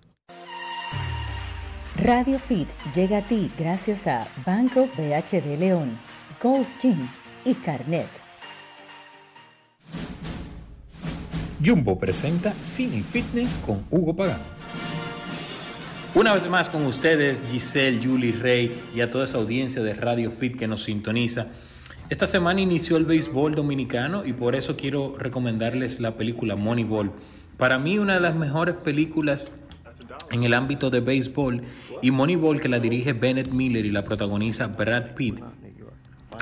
[2.03, 5.99] Radio Fit llega a ti gracias a Banco BHD León,
[6.43, 7.09] Gold's Gym
[7.47, 8.09] y Carnet.
[11.65, 14.43] Jumbo presenta Cine Fitness con Hugo Pagán.
[16.17, 20.31] Una vez más con ustedes, Giselle, Julie, Rey y a toda esa audiencia de Radio
[20.31, 21.49] Fit que nos sintoniza.
[22.09, 27.13] Esta semana inició el béisbol dominicano y por eso quiero recomendarles la película Moneyball.
[27.59, 29.53] Para mí una de las mejores películas
[30.31, 31.61] en el ámbito de béisbol
[32.01, 35.43] y Moneyball que la dirige Bennett Miller y la protagoniza Brad Pitt.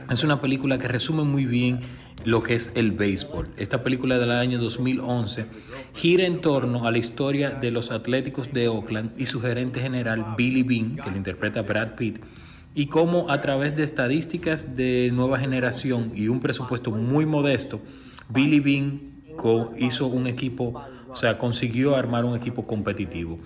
[0.08, 1.80] Es una película que resume muy bien
[2.24, 3.48] lo que es el béisbol.
[3.56, 5.46] Esta película del año 2011
[5.94, 10.34] gira en torno a la historia de los Atléticos de Oakland y su gerente general
[10.36, 12.18] Billy Bean, que lo interpreta Brad Pitt,
[12.74, 17.80] y cómo a través de estadísticas de nueva generación y un presupuesto muy modesto,
[18.28, 19.00] Billy Bean
[19.78, 20.82] hizo un equipo,
[21.14, 23.38] o sea, consiguió armar un equipo competitivo.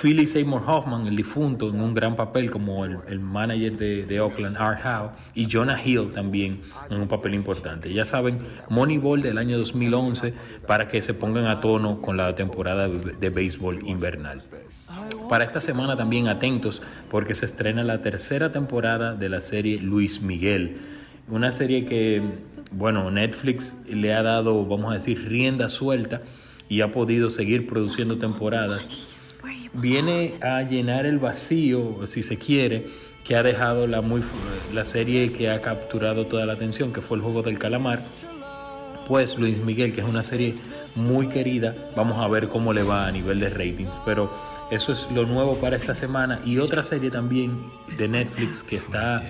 [0.00, 4.20] Philly Seymour Hoffman, el difunto, en un gran papel como el, el manager de, de
[4.20, 7.92] Oakland, Art Howe, y Jonah Hill también en un papel importante.
[7.92, 8.38] Ya saben,
[8.68, 10.34] Moneyball del año 2011
[10.68, 14.42] para que se pongan a tono con la temporada de, de béisbol invernal.
[15.28, 16.80] Para esta semana también atentos
[17.10, 20.76] porque se estrena la tercera temporada de la serie Luis Miguel.
[21.28, 22.22] Una serie que,
[22.70, 26.22] bueno, Netflix le ha dado, vamos a decir, rienda suelta
[26.68, 28.88] y ha podido seguir produciendo temporadas.
[29.72, 32.86] viene a llenar el vacío, si se quiere,
[33.24, 34.22] que ha dejado la, muy,
[34.72, 37.98] la serie que ha capturado toda la atención, que fue el juego del calamar.
[39.06, 40.54] Pues Luis Miguel, que es una serie
[40.96, 43.92] muy querida, vamos a ver cómo le va a nivel de ratings.
[44.04, 44.32] Pero
[44.70, 46.40] eso es lo nuevo para esta semana.
[46.44, 47.56] Y otra serie también
[47.98, 49.22] de Netflix que está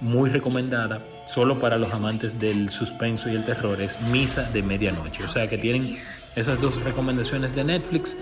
[0.00, 5.24] muy recomendada, solo para los amantes del suspenso y el terror, es Misa de Medianoche.
[5.24, 5.96] O sea que tienen
[6.36, 8.16] esas dos recomendaciones de Netflix.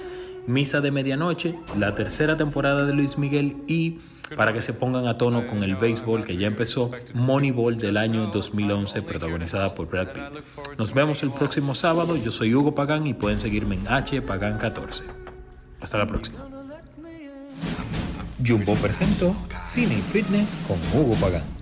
[0.47, 3.99] Misa de Medianoche, la tercera temporada de Luis Miguel y
[4.37, 8.29] para que se pongan a tono con el béisbol que ya empezó, Moneyball del año
[8.29, 10.25] 2011, protagonizada por Brad Pitt.
[10.79, 12.17] Nos vemos el próximo sábado.
[12.17, 15.05] Yo soy Hugo Pagán y pueden seguirme en H Pagán 14.
[15.81, 16.39] Hasta la próxima.
[18.45, 21.62] Jumbo presentó Cine y Fitness con Hugo Pagán.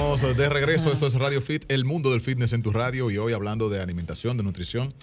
[0.00, 3.18] Estamos de regreso, esto es Radio Fit, el mundo del fitness en tu radio y
[3.18, 4.94] hoy hablando de alimentación, de nutrición.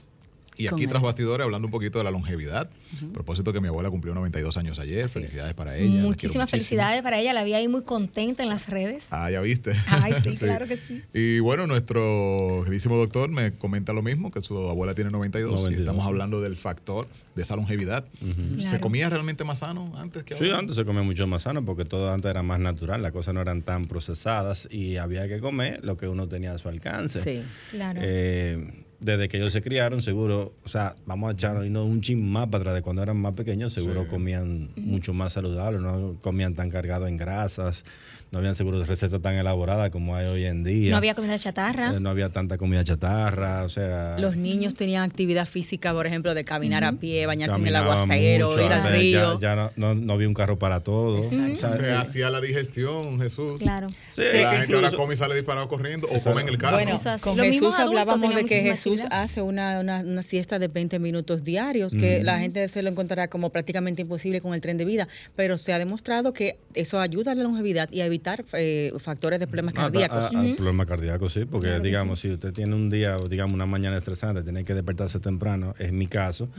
[0.58, 2.70] Y aquí tras bastidores hablando un poquito de la longevidad.
[3.10, 6.02] A propósito que mi abuela cumplió 92 años ayer, felicidades para ella.
[6.02, 7.34] Muchísimas felicidades para ella.
[7.34, 9.08] La vi ahí muy contenta en las redes.
[9.12, 9.72] Ah, ya viste.
[9.88, 11.02] Ay, sí, claro que sí.
[11.14, 15.56] Y bueno, nuestro queridísimo doctor me comenta lo mismo, que su abuela tiene 92, y
[15.56, 16.08] 92, estamos sí.
[16.10, 18.06] hablando del factor de esa longevidad.
[18.20, 18.80] ¿Se Claro.
[18.82, 20.60] comía realmente más sano antes que Sí, ahora?
[20.60, 23.42] antes se comía mucho más sano porque todo antes era más natural, las cosas no
[23.42, 27.22] eran tan procesadas y había que comer lo que uno tenía a su alcance.
[27.24, 27.44] Sí.
[27.72, 28.00] Claro.
[28.04, 32.48] Eh, desde que ellos se criaron, seguro, o sea, vamos a echarnos un chin más
[32.48, 34.10] para atrás de cuando eran más pequeños, seguro Sí.
[34.10, 37.86] comían mucho más saludable, no comían tan cargado en grasas,
[38.32, 40.92] no habían seguro recetas tan elaboradas como hay hoy en día.
[40.92, 41.94] no había comida chatarra.
[41.96, 44.18] Eh, no había tanta comida chatarra, o sea...
[44.20, 48.48] Los niños tenían actividad física, por ejemplo, de caminar a pie, bañarse en el aguacero,
[48.50, 49.40] mucho, ir al río.
[49.40, 51.30] Ya, ya no, no, no había un carro para todo.
[51.30, 53.60] Sea, Se eh, hacía la digestión, Jesús.
[53.60, 53.88] Claro.
[54.12, 56.78] sí, la gente ahora come y sale disparado corriendo o come en el carro.
[56.78, 57.24] Bueno, Eso así.
[57.24, 61.44] con Jesús hablábamos de que muchísima Jesús hace una, una, una siesta de 20 minutos
[61.44, 65.08] diarios, que la gente se lo encontrará como prácticamente imposible con el tren de vida,
[65.36, 69.40] pero se ha demostrado que eso ayuda a la longevidad y a evitar eh, factores
[69.40, 70.26] de problemas Ah, cardíacos.
[70.26, 73.66] ah, ah, Problemas cardíacos, sí, porque digamos, si usted tiene un día o digamos una
[73.66, 76.50] mañana estresante, tiene que despertarse temprano, es mi caso.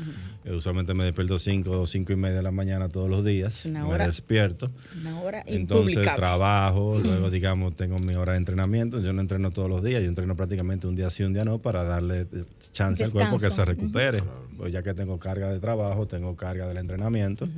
[0.44, 3.64] Eh, usualmente me despierto 5 o 5 y media de la mañana todos los días.
[3.66, 4.70] Una me hora despierto.
[5.00, 9.68] Una hora Entonces trabajo, luego digamos tengo mi hora de entrenamiento, yo no entreno todos
[9.70, 13.04] los días, yo entreno prácticamente un día sí, un día no para darle eh, chance
[13.04, 13.56] al cuerpo que Descanso.
[13.56, 14.22] se recupere,
[14.56, 17.48] Pues ya que tengo carga de trabajo, tengo carga del entrenamiento,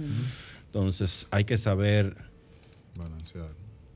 [0.67, 2.17] entonces hay que saber
[2.97, 3.49] Balancear.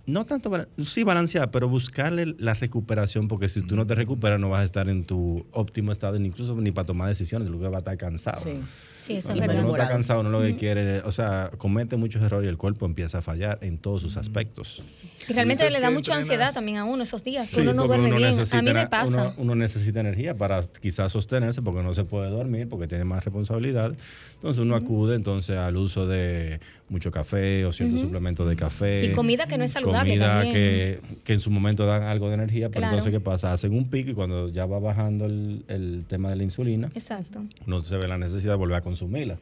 [0.06, 0.50] No tanto,
[0.82, 4.64] sí balancear, pero buscarle la recuperación, porque si tú no te recuperas no vas a
[4.64, 7.78] estar en tu óptimo estado, ni incluso ni para tomar decisiones, lo que va a
[7.78, 8.42] estar cansado.
[8.42, 8.58] Sí.
[9.00, 9.62] Sí, eso es verdad.
[9.62, 12.86] uno está cansado, no lo que quiere, o sea, comete muchos errores y el cuerpo
[12.86, 14.82] empieza a fallar en todos sus aspectos.
[15.28, 17.46] Y realmente le da mucha entrenas- ansiedad también a uno esos días.
[17.50, 18.32] Sí, uno no duerme uno bien.
[18.50, 19.24] A mí me pasa.
[19.28, 23.22] Uno, uno necesita energía para quizás sostenerse porque no se puede dormir, porque tiene más
[23.22, 23.94] responsabilidad.
[24.36, 29.04] Entonces uno acude entonces al uso de mucho café o ciertos suplementos de café.
[29.04, 32.34] Y comida que no es saludable Comida que, que en su momento dan algo de
[32.34, 32.96] energía, pero Claro.
[32.98, 33.52] entonces ¿qué pasa?
[33.52, 37.42] Hacen un pico y cuando ya va bajando el, el tema de la insulina, Exacto.
[37.66, 39.38] uno se ve la necesidad de volver a consumirla.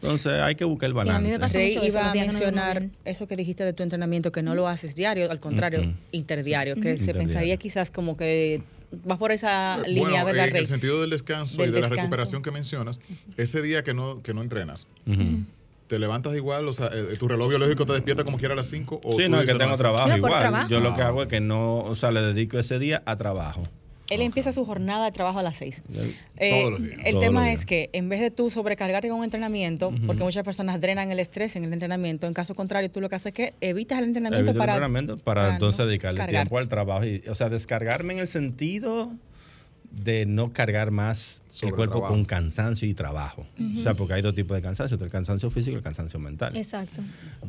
[0.00, 1.38] Entonces hay que buscar el Sí, a mí me balance.
[1.40, 2.92] pasa Rey eso, iba a no mencionar bien.
[3.04, 5.90] eso que dijiste de tu entrenamiento, que no lo haces diario, al contrario, Ujú.
[6.12, 7.20] interdiario, que se Interdiario.
[7.22, 8.60] pensaría quizás como que
[9.04, 11.80] vas por esa Eh, línea, bueno, ¿verdad, en el sentido del descanso Del y de
[11.80, 12.02] la descanso.
[12.02, 13.00] recuperación que mencionas,
[13.38, 14.86] ese día que no, que no entrenas.
[15.94, 16.66] ¿Te levantas igual?
[16.68, 19.00] O sea, eh, ¿tu reloj biológico te despierta como quiera a las 5?
[19.04, 20.38] O Sí, no, es que tengo trabajo No, por igual.
[20.40, 20.68] trabajo.
[20.68, 21.08] Yo lo que Ah.
[21.08, 23.62] hago es que no, o sea, le dedico ese día a trabajo.
[24.10, 25.82] Él empieza su jornada de trabajo a las 6.
[25.86, 26.98] Todos los días.
[27.04, 27.60] El Todos tema los días.
[27.60, 31.20] es que en vez de tú sobrecargarte con un entrenamiento, porque muchas personas drenan el
[31.20, 34.04] estrés en el entrenamiento, en caso contrario, tú lo que haces es que evitas el
[34.04, 36.36] entrenamiento Evito el para, entrenamiento para, para entonces no dedicarle cargarte.
[36.48, 37.06] tiempo al trabajo.
[37.06, 39.10] Y, o sea, descargarme en el sentido
[39.94, 43.46] de no cargar más Sobre el cuerpo con cansancio y trabajo.
[43.78, 46.56] O sea, porque hay dos tipos de cansancio, el cansancio físico y el cansancio mental.
[46.56, 47.02] Exacto.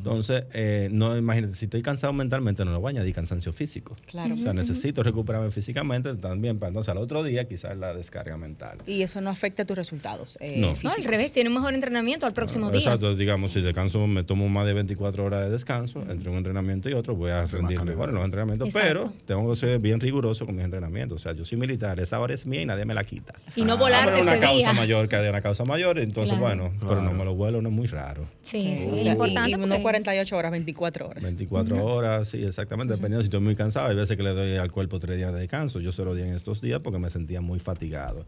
[0.05, 3.95] Entonces, eh, no imagínate, si estoy cansado mentalmente, no lo voy a añadir cansancio físico.
[4.05, 4.35] Claro.
[4.35, 8.77] O sea, necesito recuperarme físicamente también para entonces al otro día quizás la descarga mental.
[8.85, 10.73] Y eso no afecta tus resultados eh, No.
[10.89, 12.79] Al revés, tiene un mejor entrenamiento al próximo día.
[12.79, 16.89] Exacto, digamos, si descanso, me tomo más de 24 horas de descanso, entre un entrenamiento
[16.89, 18.87] y otro, voy a rendir mejor en los entrenamientos, Exacto.
[18.87, 21.15] pero tengo que ser bien riguroso con mis entrenamientos.
[21.15, 23.33] O sea, yo soy militar, esa hora es mía y nadie me la quita.
[23.55, 24.73] Y no Ah, volarte pero una ese causa día.
[24.73, 26.41] mayor que de una causa mayor, entonces, Claro.
[26.69, 28.25] bueno, pero no me lo vuelo, no es muy raro.
[28.41, 29.49] Sí, sí, O es y- importante.
[29.51, 31.23] y, porque- 48 horas, 24 horas.
[31.23, 33.87] 24 horas, sí, exactamente, dependiendo si estoy muy cansado.
[33.87, 35.79] Hay veces que le doy al cuerpo tres días de descanso.
[35.79, 38.25] Yo se lo di en estos días porque me sentía muy fatigado.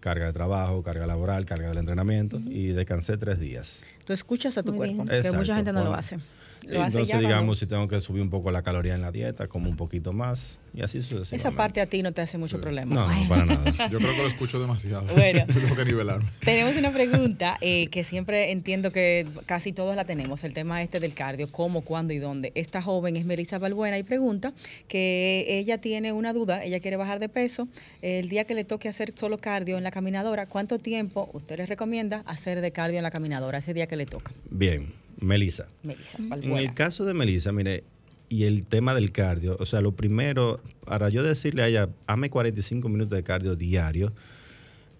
[0.00, 3.82] Carga de trabajo, carga laboral, carga del entrenamiento y descansé tres días.
[4.04, 5.08] Tú escuchas a tu Muy cuerpo, bien.
[5.08, 6.18] que Exacto, mucha gente no lo hace.
[6.60, 9.48] Sí, entonces, ya digamos, si tengo que subir un poco la caloría en la dieta,
[9.48, 11.36] como un poquito más y así sucesivamente.
[11.36, 12.94] Esa parte a ti no te hace mucho problema.
[12.94, 13.70] No, no, para nada.
[13.90, 15.06] Yo creo que lo escucho demasiado.
[15.18, 15.44] Bueno.
[15.48, 16.28] Yo tengo que nivelarme.
[16.44, 21.00] Tenemos una pregunta eh, que siempre entiendo que casi todos la tenemos, el tema este
[21.00, 22.52] del cardio, cómo, cuándo y dónde.
[22.54, 24.52] Esta joven es Melissa Balbuena y pregunta
[24.86, 27.68] que ella tiene una duda, ella quiere bajar de peso,
[28.02, 31.68] el día que le toque hacer solo cardio en la caminadora, ¿cuánto tiempo usted les
[31.68, 34.32] recomienda hacer de cardio en la caminadora ese día que le toca?
[34.50, 35.66] Bien, Melissa.
[35.82, 37.84] Melissa En el caso de Melissa, mire,
[38.28, 42.30] y el tema del cardio, o sea, lo primero, para yo decirle a ella, hame
[42.30, 44.12] 45 minutos de cardio diario,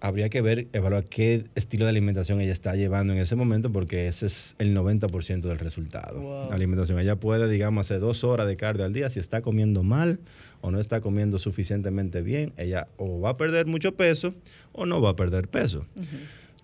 [0.01, 4.07] habría que ver, evaluar qué estilo de alimentación ella está llevando en ese momento, porque
[4.07, 6.21] ese es el 90% del resultado.
[6.21, 6.49] Wow.
[6.49, 9.83] La alimentación, ella puede, digamos, hacer dos horas de cardio al día, si está comiendo
[9.83, 10.19] mal
[10.61, 14.33] o no está comiendo suficientemente bien, ella o va a perder mucho peso
[14.71, 15.85] o no va a perder peso.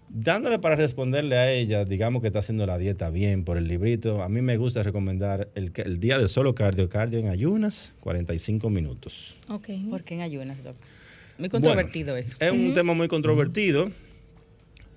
[0.07, 4.21] Dándole para responderle a ella, digamos que está haciendo la dieta bien por el librito,
[4.21, 8.69] a mí me gusta recomendar el, el día de solo cardio, cardio en ayunas, 45
[8.69, 9.37] minutos.
[9.49, 9.67] Ok.
[9.89, 10.75] ¿Por qué en ayunas, Doc?
[11.37, 12.37] Muy controvertido Bueno, eso.
[12.39, 13.91] Es un tema muy controvertido.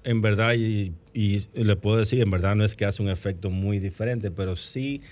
[0.05, 3.51] En verdad, y, y le puedo decir, en verdad no es que hace un efecto
[3.51, 5.03] muy diferente, pero sí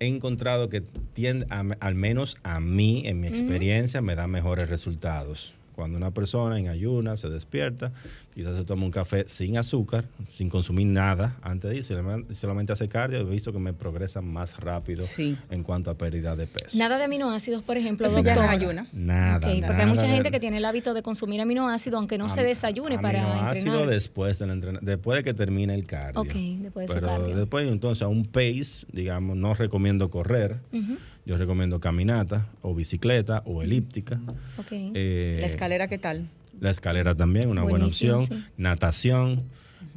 [0.00, 0.82] he encontrado que
[1.14, 5.54] tiende, a- al menos a mí, en mi experiencia, me da mejores resultados.
[5.74, 7.92] Cuando una persona en ayunas se despierta,
[8.34, 12.72] quizás se toma un café sin azúcar, sin consumir nada antes de ir, solamente- solamente
[12.72, 15.36] hace cardio, he visto que me progresa más rápido Sí.
[15.50, 16.78] en cuanto a pérdida de peso.
[16.78, 18.86] Nada de aminoácidos, por ejemplo, Eso ya no ayuna.
[18.92, 21.98] Nada, Ok, porque nada hay mucha de- gente que tiene el hábito de consumir aminoácidos
[21.98, 23.88] aunque no se desayune para aminoácido entrenar.
[23.94, 26.20] después del entrenamiento, después de que termine el cardio.
[26.20, 27.36] Ok, después de su Pero cardio.
[27.36, 30.58] después, entonces, a un pace, digamos, no recomiendo correr.
[30.72, 34.20] Ujú, Yo recomiendo caminata o bicicleta o elíptica.
[34.58, 34.66] ok.
[34.72, 36.28] Eh, ¿La escalera qué tal?
[36.60, 38.20] La escalera también, una buena opción.
[38.26, 38.44] sí.
[38.56, 39.44] Natación.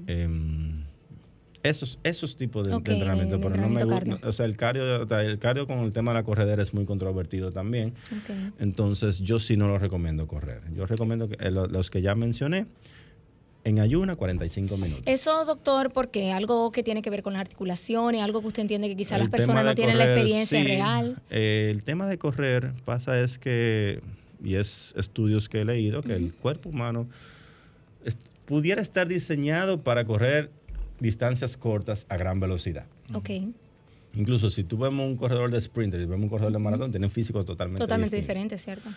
[0.08, 0.84] em,
[1.64, 4.26] esos, esos tipos de, entrenamiento, pero no me gusta.
[4.28, 7.52] O sea, el cardio, el cardio con el tema de la corredera es muy controvertido
[7.52, 7.94] también.
[8.60, 10.62] Entonces, yo sí no lo recomiendo correr.
[10.74, 12.68] Yo recomiendo que, eh, lo- los que ya mencioné,
[13.68, 15.04] en ayuna, 45 minutos.
[15.08, 18.88] Eso, doctor, porque algo que tiene que ver con las articulaciones, algo que usted entiende
[18.88, 20.66] que quizás las personas no tienen la experiencia sí.
[20.68, 21.22] real.
[21.30, 24.00] Eh, el tema de correr pasa es que,
[24.42, 27.10] y es estudios que he leído, que el cuerpo humano
[28.06, 30.50] es- pudiera estar diseñado para correr
[31.02, 32.86] distancias cortas a gran velocidad.
[33.14, 33.30] Ok,
[34.16, 37.12] Incluso si tú vemos un corredor de sprinter y vemos un corredor de maratón, tienen
[37.12, 38.34] físico totalmente, totalmente distinto.
[38.34, 38.90] diferente, ¿cierto?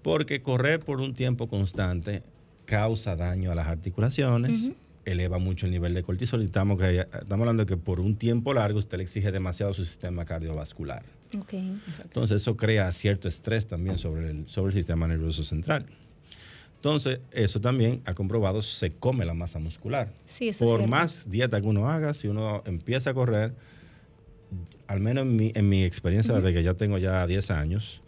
[0.00, 2.22] Porque correr por un tiempo constante
[2.64, 4.70] causa daño a las articulaciones,
[5.04, 8.16] eleva mucho el nivel de cortisol y estamos, que, estamos hablando de que por un
[8.16, 11.02] tiempo largo usted le exige demasiado a su sistema cardiovascular.
[11.32, 15.86] Entonces eso crea cierto estrés también sobre el, sobre el sistema nervioso central.
[16.76, 20.12] Entonces eso también ha comprobado se come la masa muscular.
[20.26, 23.54] Sí, eso Por más dieta que uno haga, si uno empieza a correr,
[24.88, 28.01] al menos en mi, en mi experiencia desde que ya tengo ya 10 años,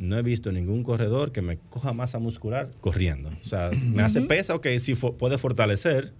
[0.00, 3.28] no he visto ningún corredor que me coja masa muscular corriendo.
[3.44, 6.12] O sea, me hace pesa, ok, sí fo- puede fortalecer,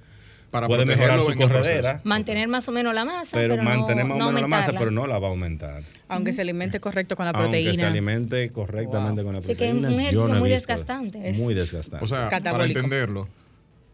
[0.51, 4.09] Para puede mejorar su corredera, Mantener más o menos la masa, pero, pero, mantener no,
[4.11, 5.83] más o no menos la masa, pero no la va a aumentar.
[6.09, 7.87] Aunque se alimente correcto con la Aunque se proteína.
[7.89, 9.89] alimente correctamente con la Así que es proteína.
[9.89, 11.33] un ejercicio no muy desgastante.
[11.33, 12.05] Muy desgastante.
[12.05, 13.29] O sea, para entenderlo,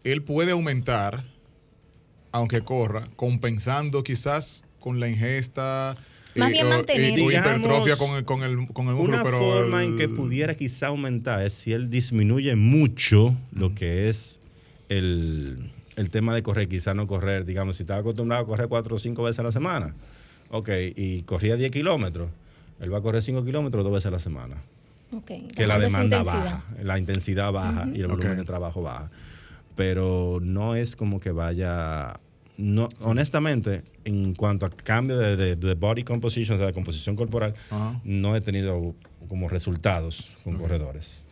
[0.03, 1.23] él puede aumentar,
[2.33, 5.95] aunque corra, compensando quizás con la ingesta.
[6.35, 7.17] Más bien mantener.
[7.17, 9.97] y- o hipertrofia con el, con el, con el músculo, Una pero forma el- en
[9.97, 14.39] que pudiera quizá aumentar es si él disminuye mucho lo que es
[14.89, 18.95] el, el tema de correr, quizá no correr, digamos, si estaba acostumbrado a correr cuatro
[18.95, 19.95] o cinco veces a la semana,
[20.49, 22.29] ok, y corría 10 kilómetros,
[22.79, 24.57] él va a correr 5 kilómetros dos veces a la semana.
[25.13, 29.09] Ok, Que la demanda baja, la intensidad baja y el volumen de trabajo baja.
[29.75, 32.19] Pero no es como que vaya.
[32.57, 37.15] No, honestamente, en cuanto a cambio de, de- de body composition, o sea, de composición
[37.15, 38.01] corporal, Ajá.
[38.03, 38.95] no he tenido
[39.27, 41.23] como resultados con corredores.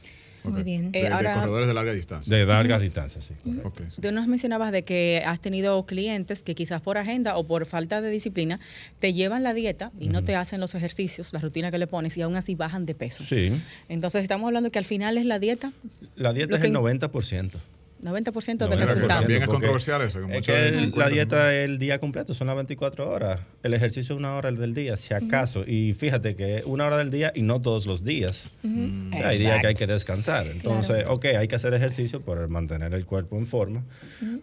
[0.44, 0.92] Muy bien.
[0.92, 2.38] De, Eh, de corredores de larga distancia.
[2.38, 3.34] De largas distancias, sí.
[3.44, 3.68] correcto.
[3.68, 4.00] Ok, sí.
[4.02, 8.00] Tú nos mencionabas de que has tenido clientes que quizás por agenda o por falta
[8.02, 8.60] de disciplina
[9.00, 12.16] te llevan la dieta y no te hacen los ejercicios, la rutina que le pones
[12.18, 13.24] y aún así bajan de peso.
[13.24, 13.60] Sí.
[13.90, 15.74] Entonces estamos hablando que al final es la dieta,
[16.16, 17.58] La dieta es que- el 90%.
[18.04, 19.20] 90% del 90%, resultado.
[19.22, 22.48] También es controversial eso, que Es que el- 50, la dieta el día completo son
[22.48, 23.40] las 24 horas.
[23.64, 25.64] El ejercicio es una hora del día, si acaso.
[25.66, 28.52] Y fíjate que una hora del día y no todos los días.
[28.64, 30.48] O sea, hay días que hay que descansar.
[30.48, 33.84] Entonces, ok, hay que hacer ejercicio por mantener el cuerpo en forma.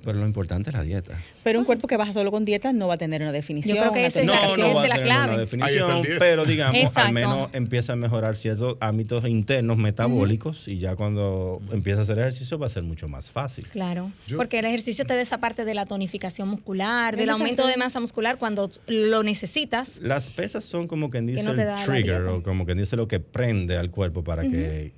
[0.05, 1.21] Pero lo importante es la dieta.
[1.45, 3.77] Pero un cuerpo que baja solo con dieta no va a tener una definición.
[3.77, 4.71] Yo creo que esa es la- tonificación.
[4.71, 5.33] esa va es la a tener clave.
[5.35, 6.19] una definición, está el 10.
[6.19, 7.01] pero digamos, Exacto.
[7.01, 12.19] al menos empieza a mejorar ciertos ámbitos internos metabólicos y ya cuando empieza a hacer
[12.19, 13.42] ejercicio va a ser mucho más fácil.
[13.43, 13.67] Fácil.
[13.69, 17.67] Claro, Yo- porque el ejercicio te da esa parte de la tonificación muscular, del aumento
[17.67, 19.99] de masa muscular cuando lo necesitas.
[20.01, 23.21] Las pesas son como quien dice no el trigger o como quien dice lo que
[23.21, 24.93] prende al cuerpo para que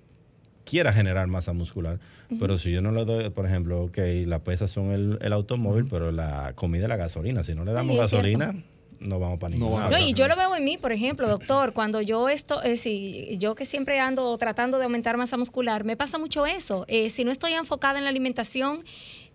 [0.65, 1.99] quiera generar masa muscular.
[2.41, 5.87] Pero si yo no le doy, por ejemplo, ok, las pesas son el, el automóvil,
[5.89, 7.43] pero la comida es la gasolina.
[7.45, 8.55] Si no le damos gasolina,
[9.01, 9.91] no vamos para ningún No lado.
[9.91, 13.37] No, y yo lo veo en mí, por ejemplo, doctor, cuando yo esto, eh, si
[13.39, 16.85] yo que siempre ando tratando de aumentar masa muscular, me pasa mucho eso.
[16.89, 18.85] Eh, si no estoy enfocada en la alimentación,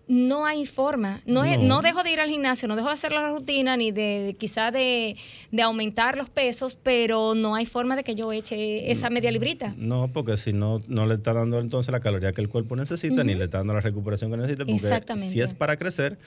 [0.08, 1.22] no hay forma.
[1.24, 1.62] No, he- No.
[1.76, 4.34] no dejo de ir al gimnasio, no dejo de hacer la rutina, ni de, de
[4.34, 5.14] quizá de,
[5.52, 9.72] de aumentar los pesos, pero no hay forma de que yo eche esa media librita.
[9.76, 13.22] No, porque si no, no le está dando entonces la caloría que el cuerpo necesita,
[13.22, 15.32] ni le está dando la recuperación que necesita, porque Exactamente.
[15.32, 16.18] si es para crecer,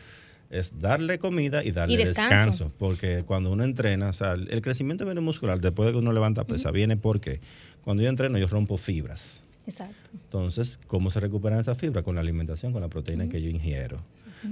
[0.54, 2.30] es darle comida y darle Y descanso.
[2.30, 2.72] descanso.
[2.78, 6.46] Porque cuando uno entrena, o sea, el crecimiento viene muscular, después de que uno levanta
[6.46, 7.40] pesa, viene porque
[7.84, 9.42] cuando yo entreno yo rompo fibras.
[9.66, 10.10] Exacto.
[10.14, 12.04] Entonces, ¿cómo se recuperan esas fibras?
[12.04, 14.00] Con la alimentación, con la proteína que yo ingiero.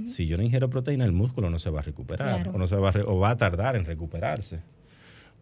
[0.06, 2.52] Si yo no ingiero proteína, el músculo no se va a recuperar Claro.
[2.54, 4.60] o, no se va a re- o va a tardar en recuperarse.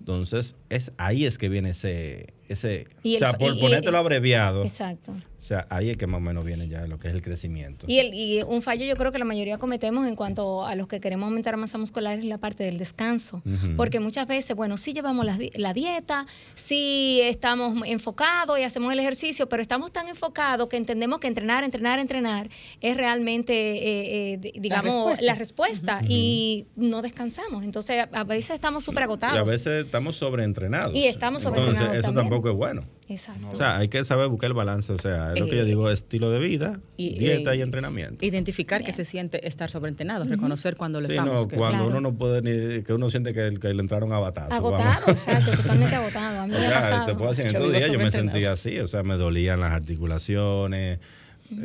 [0.00, 3.98] Entonces, es ahí es que viene ese, ese Y o sea, por y- y- ponértelo
[3.98, 5.12] abreviado, Exacto.
[5.12, 7.84] o sea, ahí es que más o menos viene ya lo que es el crecimiento.
[7.88, 10.86] Y, el, y un fallo yo creo que la mayoría cometemos en cuanto a los
[10.88, 13.42] que queremos aumentar masa muscular es la parte del descanso.
[13.76, 18.98] Porque muchas veces, bueno, sí llevamos la, la dieta, sí estamos enfocados y hacemos el
[19.00, 22.48] ejercicio, pero estamos tan enfocados que entendemos que entrenar, entrenar, entrenar
[22.80, 25.22] es realmente, eh, eh, di- digamos, respuesta.
[25.24, 27.64] la respuesta y no descansamos.
[27.64, 29.36] Entonces, a- a veces estamos súper agotados.
[29.36, 30.94] y a veces estamos sobreentrenados.
[30.94, 32.24] Y estamos Entonces, sobreentrenados eso también.
[32.30, 32.84] tampoco es bueno.
[33.08, 33.48] Exacto.
[33.52, 34.92] O sea, hay que saber buscar el balance.
[34.92, 37.62] O sea, es lo que yo Eh, digo, estilo de vida, y- dieta eh, y
[37.62, 38.24] entrenamiento.
[38.24, 41.34] Identificar que se siente estar sobreentrenado, reconocer cuando lo Sí, estamos.
[41.34, 41.90] no, que cuando Claro.
[41.90, 44.54] uno no puede ni, que uno siente que, que le entraron a batazo.
[44.54, 46.40] Agotado, exacto, totalmente agotado.
[46.42, 47.06] A mí O me ha pasado.
[47.06, 49.58] te puedo decir, en Yo estos días yo me sentía así, o sea, me dolían
[49.60, 51.00] las articulaciones,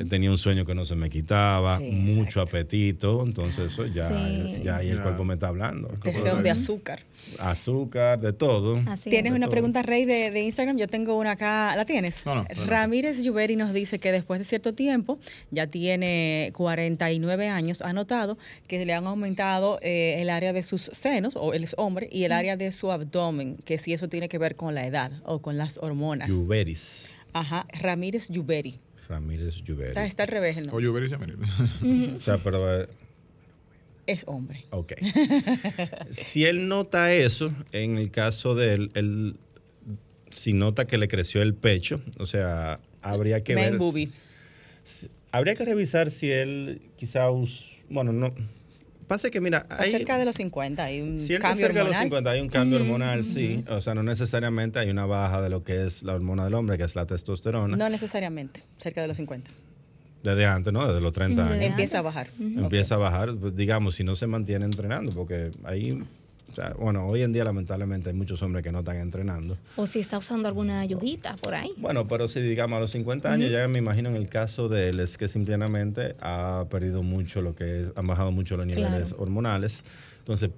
[0.09, 2.41] tenía un sueño que no se me quitaba, Sí, mucho exacto.
[2.57, 4.61] apetito, entonces eso ya, Sí.
[4.63, 5.89] ya ahí el cuerpo me está hablando.
[6.03, 7.03] Deseos de azúcar.
[7.39, 8.79] Azúcar, de todo.
[8.87, 9.35] Así ¿Tienes es.
[9.37, 9.51] una todo.
[9.51, 10.77] pregunta, Rey, de, de Instagram?
[10.77, 11.75] Yo tengo una acá.
[11.75, 12.25] ¿La tienes?
[12.25, 12.45] No, no.
[12.67, 15.19] Ramírez Lluveri nos dice que después de cierto tiempo,
[15.51, 20.83] ya tiene 49 años, ha notado que le han aumentado eh, el área de sus
[20.93, 24.29] senos, o él es hombre, y el área de su abdomen, que si eso tiene
[24.29, 26.29] que ver con la edad o con las hormonas.
[26.29, 27.09] Lluveris.
[27.33, 28.79] Ajá, Ramírez Lluveri.
[29.07, 29.89] Ramírez Lluveris.
[29.89, 30.73] Está, está al revés, ¿no?
[30.73, 31.35] O yo vería Mire.
[32.15, 32.81] O sea, pero...
[32.83, 32.87] eh,
[34.07, 34.65] Es hombre.
[34.71, 34.93] Ok.
[36.11, 39.35] si él nota eso, en el caso de él, él
[40.31, 43.79] si nota que le creció el pecho, o sea, habría que Man ver...
[44.83, 47.29] si- Habría que revisar si él quizá...
[47.31, 48.33] us- bueno, no...
[49.07, 49.91] Pasa que, mira, hay...
[49.91, 52.03] cerca de los 50, hay un Si cambio cerca de los hormonal.
[52.03, 53.63] 50, hay un cambio hormonal, sí.
[53.69, 56.77] O sea, no necesariamente hay una baja de lo que es la hormona del hombre,
[56.77, 57.77] que es la testosterona.
[57.77, 59.51] No necesariamente, cerca de los 50.
[60.23, 60.87] Desde antes, ¿no?
[60.87, 61.69] Desde los 30 Desde años.
[61.69, 62.29] Empieza a bajar.
[62.39, 66.03] Empieza a bajar, pues, digamos, si no se mantiene entrenando, porque ahí...
[66.55, 69.57] O sea, bueno, hoy en día lamentablemente hay muchos hombres que no están entrenando.
[69.75, 71.73] O si está usando alguna ayudita por ahí.
[71.75, 74.87] Bueno, pero si digamos a los 50 años, ya me imagino en el caso de
[74.87, 79.09] él es que simplemente ha perdido mucho lo que es, han bajado mucho los niveles
[79.09, 79.15] Claro.
[79.21, 79.83] hormonales,
[80.19, 80.49] entonces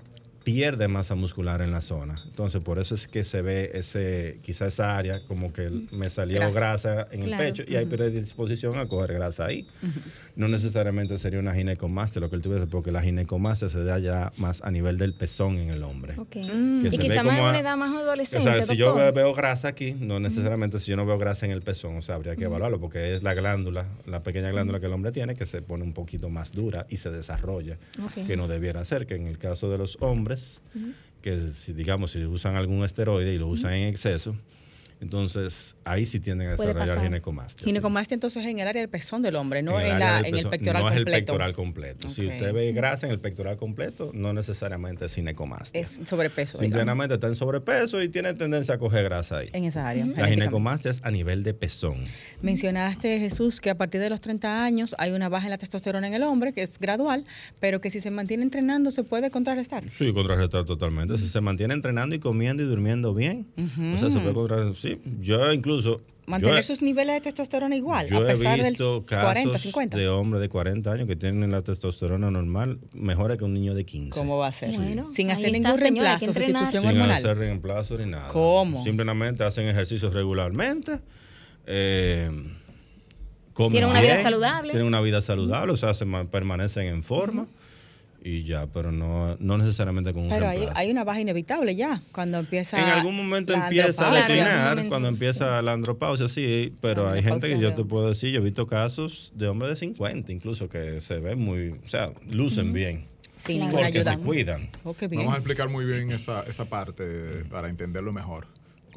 [0.44, 2.14] pierde masa muscular en la zona.
[2.26, 6.40] Entonces por eso es que se ve ese, quizá esa área como que me salió
[6.52, 6.54] Grasa.
[6.94, 7.44] grasa, en Claro.
[7.44, 9.68] el pecho y hay predisposición a coger grasa ahí.
[10.38, 14.32] No necesariamente sería una ginecomastia lo que él tuviese, porque la ginecomastia se da ya
[14.38, 16.14] más a nivel del pezón en el hombre.
[16.18, 16.36] Ok.
[16.36, 16.82] Mm.
[16.84, 18.44] Que y se quizá ve más en una edad más O adolescente.
[18.44, 19.14] sea, si yo doctor.
[19.16, 22.14] veo grasa aquí, no necesariamente si yo no veo grasa en el pezón, o sea,
[22.16, 25.46] habría que evaluarlo porque es la glándula, la pequeña glándula que el hombre tiene que
[25.46, 27.78] se pone un poquito más dura y se desarrolla,
[28.28, 30.62] que no debiera ser, que en el caso de los hombres,
[31.24, 34.36] que si digamos si usan algún esteroide y lo usan en exceso,
[35.00, 37.60] entonces ahí sí tienden a desarrollar ginecomastia.
[37.60, 37.66] sí.
[37.66, 40.48] Ginecomastia entonces en el área del pezón del hombre, no el en, la, en el
[40.48, 41.26] pectoral no es el completo.
[41.26, 42.10] pectoral completo.
[42.10, 45.82] Si usted ve grasa en el pectoral completo, no necesariamente es ginecomastia.
[45.82, 46.58] Es sobrepeso.
[46.58, 49.50] Simplemente está en sobrepeso y tiene tendencia a coger grasa ahí.
[49.54, 50.06] en esa área.
[50.06, 52.04] La ginecomastia es a nivel de pezón.
[52.42, 56.08] Mencionaste, Jesús, que a partir de los 30 años hay una baja en la testosterona
[56.08, 57.26] en el hombre, que es gradual,
[57.60, 59.90] pero que si se mantiene entrenando se puede contrarrestar.
[59.90, 61.18] Sí, contrarrestar totalmente.
[61.18, 63.48] Si se mantiene entrenando y comiendo y durmiendo bien,
[63.94, 64.76] o sea, se puede contrarrestar.
[64.88, 66.02] Sí, yo incluso...
[66.26, 69.96] Mantener yo sus niveles de testosterona igual, Yo a he del visto 40, casos 50.
[69.98, 73.86] de hombres de 40 años que tienen la testosterona normal mejor que un niño de
[73.86, 74.20] 15.
[74.20, 74.76] ¿Cómo va a ser?
[74.76, 77.12] Bueno, Sin hacer ningún señora, reemplazo, sustitución Sin hormonal.
[77.12, 78.28] hacer reemplazo ni nada.
[78.28, 78.84] ¿Cómo?
[78.84, 81.00] Simplemente hacen ejercicios regularmente.
[81.66, 82.30] eh,
[83.56, 84.72] Tienen una vida saludable.
[84.72, 87.48] Tienen una vida saludable, o sea, se ma- permanecen en forma.
[88.28, 92.40] Y ya, pero no, no necesariamente con un Pero hay, una baja inevitable ya, cuando
[92.40, 92.78] empieza.
[92.78, 94.10] En algún momento empieza a.
[94.12, 95.14] Claro, declinar, cuando sí.
[95.16, 98.68] empieza la andropausia, sí, pero hay gente que yo te puedo decir, yo he visto
[98.68, 103.06] casos de hombres de 50 incluso que se ven muy, o sea, lucen bien,
[103.38, 103.72] Sin Claro.
[103.72, 104.14] ninguna porque ayuda.
[104.14, 104.70] se cuidan.
[104.84, 105.12] Oh, bien.
[105.16, 108.48] Vamos a explicar muy bien esa, esa parte para entenderlo mejor.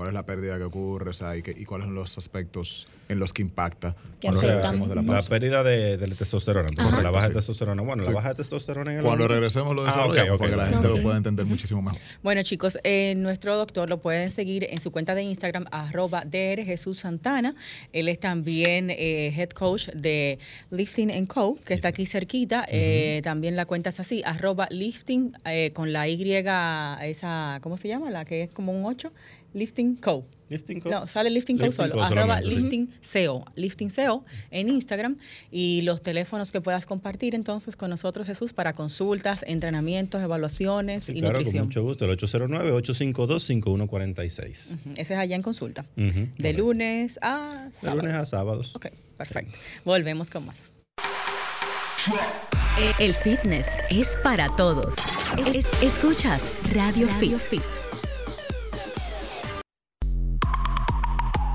[0.01, 2.89] ¿Cuál es la pérdida que ocurre o sea, y, qué- y cuáles son los aspectos
[3.11, 5.29] en los que impacta Que cuando regresemos de la La pausa?
[5.29, 6.69] pérdida de, de la testosterona.
[6.71, 7.03] Entonces, Ajá.
[7.03, 7.83] la baja de testosterona.
[7.83, 8.09] Bueno, Sí.
[8.09, 10.51] la baja de testosterona en el Cuando hombre- regresemos lo Ah, desarrollamos ok, ok, para
[10.53, 12.01] que la gente lo pueda entender muchísimo mejor.
[12.23, 16.65] Bueno, chicos, eh, nuestro doctor lo pueden seguir en su cuenta de Instagram, arroba DR
[16.65, 17.55] Jesús Santana.
[17.93, 20.39] Él es también eh, head coach de
[20.71, 22.65] Lifting and Co., que está aquí cerquita.
[22.71, 26.17] Eh, también la cuenta es así, arroba lifting eh, con la Y,
[27.03, 28.09] esa, ¿cómo se llama?
[28.11, 29.13] La que es como un 8.
[29.53, 30.27] Lifting Co.
[30.49, 30.91] Lifting Co.
[30.91, 32.57] No, sale Lifting Co Lifting solo, Co arroba solamente, sí.
[32.61, 32.91] Lifting
[33.57, 35.17] Lifting CO en Instagram
[35.51, 41.13] y los teléfonos que puedas compartir entonces con nosotros, Jesús, para consultas, entrenamientos, evaluaciones Sí,
[41.13, 41.65] y claro, con nutrición.
[41.67, 42.05] mucho gusto.
[42.05, 44.73] El 809-852-5146.
[44.73, 45.85] Ujú, Ese es allá en consulta.
[45.97, 48.03] De lunes a De sábados.
[48.05, 48.77] lunes a sábados.
[48.77, 48.87] Ok,
[49.17, 49.57] perfecto.
[49.85, 50.57] Volvemos con más.
[52.99, 54.95] El fitness es para todos.
[55.55, 57.63] Es- escuchas Radio, Fit.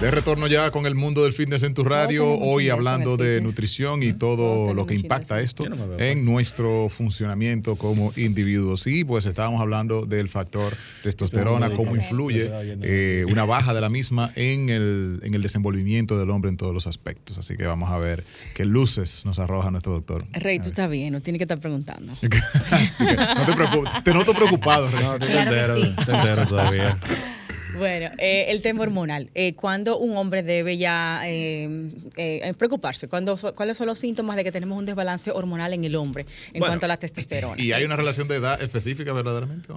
[0.00, 4.04] De retorno ya con el mundo del fitness en tu radio, hoy hablando de nutrición
[4.04, 5.64] y todo lo que impacta esto
[5.98, 8.86] en nuestro funcionamiento como individuos.
[8.86, 12.48] Y pues estábamos hablando del factor testosterona, cómo influye
[12.82, 16.72] eh, una baja de la misma en el, en el desenvolvimiento del hombre en todos
[16.72, 17.36] los aspectos.
[17.36, 18.22] Así que vamos a ver
[18.54, 20.24] qué luces nos arroja nuestro doctor.
[20.30, 22.12] Rey, tú estás bien, no tienes que estar preguntando.
[22.22, 25.02] no te preocupes, te noto preocupado, Rey.
[25.02, 25.94] No, Claro que entero, sí.
[25.98, 26.98] estoy entero todavía.
[27.78, 29.30] Bueno, eh, el tema hormonal.
[29.34, 33.08] Eh, ¿Cuándo un hombre debe ya eh, eh, preocuparse?
[33.08, 36.60] ¿Cuándo, ¿Cuáles son los síntomas de que tenemos un desbalance hormonal en el hombre en
[36.60, 37.62] Bueno, cuanto a la testosterona?
[37.62, 39.68] ¿Y hay una relación de edad específica verdaderamente?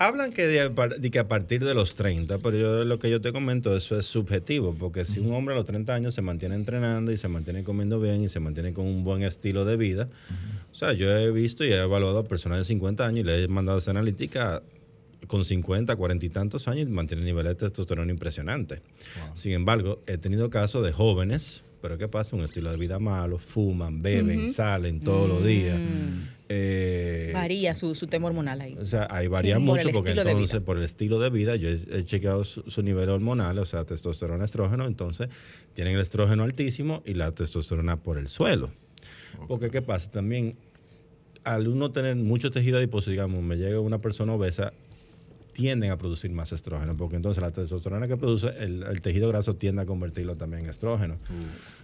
[0.00, 3.32] Hablan que de, que a partir de los 30, pero yo lo que yo te
[3.32, 7.10] comento, eso es subjetivo, porque si un hombre a los 30 años se mantiene entrenando
[7.10, 10.08] y se mantiene comiendo bien y se mantiene con un buen estilo de vida,
[10.70, 13.42] o sea, yo he visto y he evaluado a personas de 50 años y le
[13.42, 14.62] he mandado a hacer analítica
[15.28, 18.80] con 50, 40 y tantos años y mantiene niveles de testosterona impresionantes.
[19.34, 22.34] Sin embargo, he tenido casos de jóvenes, pero ¿qué pasa?
[22.34, 25.78] Un estilo de vida malo, fuman, beben, salen todos los días.
[26.50, 28.74] Eh, Varía su, su tema hormonal ahí.
[28.80, 31.78] o sea, ahí varía Sí, mucho porque entonces por el estilo de vida, yo he,
[31.92, 35.28] he chequeado su, su nivel hormonal, o sea, testosterona, estrógeno, entonces
[35.74, 38.70] tienen el estrógeno altísimo y la testosterona por el suelo.
[39.46, 40.10] Porque ¿qué pasa?
[40.10, 40.56] También
[41.44, 44.72] al uno tener mucho tejido adiposo, digamos, me llega una persona obesa,
[45.58, 49.54] tienden a producir más estrógeno, porque entonces la testosterona que produce, el, el tejido graso
[49.56, 51.16] tiende a convertirlo también en estrógeno.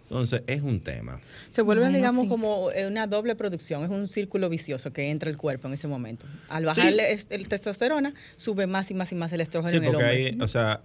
[0.05, 1.21] Entonces es un tema.
[1.51, 2.29] Se vuelve, Bueno, digamos, sí.
[2.29, 5.89] como eh, una doble producción, es un círculo vicioso que entra el cuerpo en ese
[5.89, 6.25] momento.
[6.49, 6.89] Al bajar Sí.
[6.93, 9.91] el, est- el testosterona, sube más y más y más el estrógeno Sí, en el
[9.91, 10.27] porque hombre.
[10.27, 10.83] hay, o sea,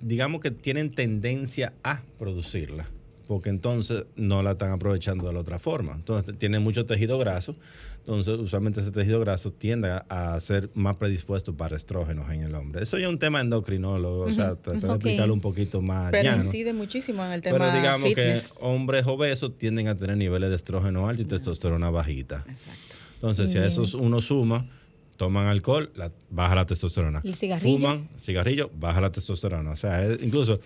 [0.00, 2.86] digamos que tienen tendencia a producirla,
[3.32, 5.94] porque entonces no la están aprovechando de la otra forma.
[5.94, 7.56] Entonces tienen mucho tejido graso,
[7.96, 12.82] entonces usualmente ese tejido graso tiende a, ser más predispuesto para estrógenos en el hombre.
[12.82, 16.24] Eso ya es un tema endocrinólogo, o sea, tratar de explicarlo un poquito más Pero
[16.24, 16.44] llano.
[16.44, 18.42] incide muchísimo en el tema Pero digamos fitness.
[18.42, 22.44] que hombres obesos tienden a tener niveles de estrógeno altos y testosterona bajita.
[22.46, 22.96] Exacto.
[23.14, 24.66] Entonces, si a esos uno suma,
[25.22, 27.20] toman alcohol, la- baja la testosterona.
[27.22, 27.78] ¿El cigarrillo?
[27.78, 29.70] Fuman, cigarrillo, baja la testosterona.
[29.70, 30.58] O sea, es- incluso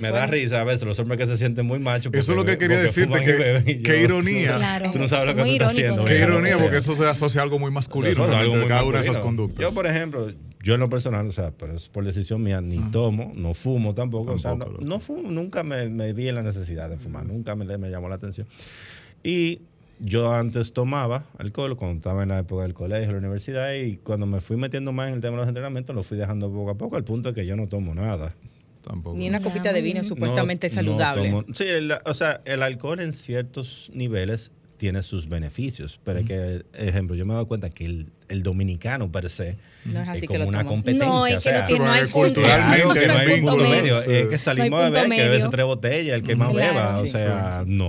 [0.00, 2.10] me da risa a veces los hombres que se sienten muy machos.
[2.14, 4.56] Eso es lo que quería porque decirte, que- qué ironía.
[4.56, 4.92] Claro.
[4.92, 6.04] Tú no sabes lo que Muy tú estás haciendo.
[6.06, 8.62] Qué ironía, porque eso se asocia a algo muy masculino, o sea, realmente, algo muy
[8.62, 9.68] de cada una de esas conductas.
[9.68, 12.78] Yo, por ejemplo, yo en lo personal, o sea, pero es por decisión mía, ni
[12.90, 14.32] tomo, no fumo tampoco.
[14.32, 17.76] o sea, no, fumo, nunca me, me vi en la necesidad de fumar, nunca me,
[17.76, 18.46] me llamó la atención.
[19.22, 19.60] Y
[20.00, 24.26] yo antes tomaba alcohol cuando estaba en la época del colegio, la universidad, y cuando
[24.26, 26.74] me fui metiendo más en el tema de los entrenamientos, lo fui dejando poco a
[26.76, 28.34] poco, al punto de que yo no tomo nada.
[28.82, 29.16] Tampoco.
[29.18, 31.30] Ni una copita de muy vino supuestamente No- saludable.
[31.30, 36.20] no tomo- sí, el- o sea, el alcohol en ciertos niveles tiene sus beneficios, pero
[36.20, 40.00] es que, ejemplo, yo me he dado cuenta que el, el dominicano per se No
[40.00, 40.70] es así como lo una toma.
[40.70, 41.08] competencia.
[41.08, 43.40] No, es o que sea, no tiene, no hay culturalmente no que hay no hay
[43.40, 43.70] punto medio.
[43.96, 43.96] medio.
[44.02, 45.50] Es que salimos a ver que a veces medio.
[45.50, 46.98] tres botellas, el que más Claro, beba.
[47.00, 47.10] O sí.
[47.10, 47.88] sea, no.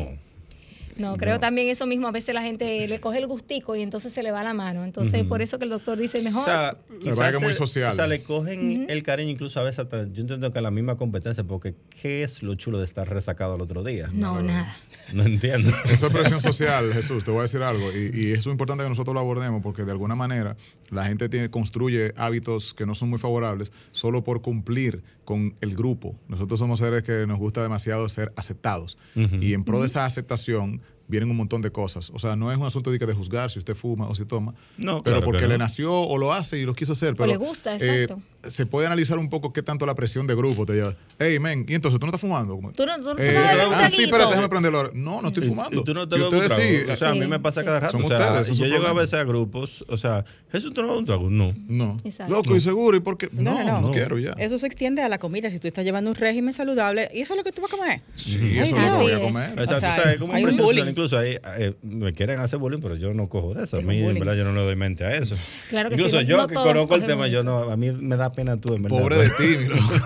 [0.99, 2.07] No, creo también eso mismo.
[2.07, 4.83] A veces la gente le coge el gustico y entonces se le va la mano.
[4.83, 6.43] Entonces, por eso que el doctor dice mejor.
[6.43, 6.77] O sea,
[7.15, 7.93] parece que es muy social.
[7.93, 10.71] O sea, le cogen el cariño incluso a veces hasta, yo entiendo que a la
[10.71, 14.09] misma competencia, porque ¿qué es lo chulo de estar resacado al otro día?
[14.13, 14.75] no, nada.
[15.13, 15.71] No entiendo.
[15.91, 17.91] Eso es presión social, Jesús, te voy a decir algo.
[17.91, 20.55] Y, y eso es importante que nosotros lo abordemos porque de alguna manera
[20.91, 25.75] la gente tiene, construye hábitos que no son muy favorables solo por cumplir con el
[25.75, 26.15] grupo.
[26.27, 28.97] Nosotros somos seres que nos gusta demasiado ser aceptados.
[29.15, 32.11] Y en pro de esa aceptación vienen un montón de cosas.
[32.13, 34.25] O sea, no es un asunto de, que de juzgar si usted fuma o si
[34.25, 34.53] toma.
[34.77, 37.15] No, pero claro porque le nació o lo hace y lo quiso hacer.
[37.15, 38.21] Pero, le gusta, eh, exacto.
[38.47, 40.95] Se puede analizar un poco qué tanto la presión de grupo te lleva.
[41.19, 42.59] Hey, men, ¿y entonces tú no estás fumando?
[42.75, 44.91] Tú no, tú, eh, no bebes un ah, sí, espérate, déjame prenderlo ahora.
[44.93, 45.81] No, no estoy fumando.
[45.81, 47.65] Y tú no te Y ustedes sí, O sea, a mí Sí, me pasa sí,
[47.65, 47.85] cada sí.
[47.85, 47.97] rato.
[47.97, 50.97] Son o sea, ustedes, yo llego a veces a grupos, o sea, Jesús, ¿tú no
[50.97, 51.29] un trago?
[51.29, 51.53] No.
[51.67, 51.97] No.
[52.03, 52.33] Exacto.
[52.33, 53.29] Loco, y seguro, ¿y por qué?
[53.31, 53.91] No, No, no, no, no.
[53.91, 54.31] quiero ya.
[54.37, 55.49] Eso se extiende a la comida.
[55.51, 57.77] Si tú estás llevando un régimen saludable, ¿y eso es lo que tú vas a
[57.77, 58.01] comer?
[58.13, 59.49] Sí, Ay, eso es lo que voy a comer.
[59.59, 60.85] Exacto, O sea, es como hay un bullying.
[60.85, 63.77] Incluso ahí eh, me quieren hacer bullying, pero yo no cojo de eso.
[63.77, 65.35] A mí, en verdad, yo no le doy mente a eso.
[65.69, 68.15] Claro que Incluso sí, no- yo que conozco el tema, yo no, a mí me
[68.15, 68.99] da pena tú, en verdad.
[68.99, 69.57] Pobre de ti.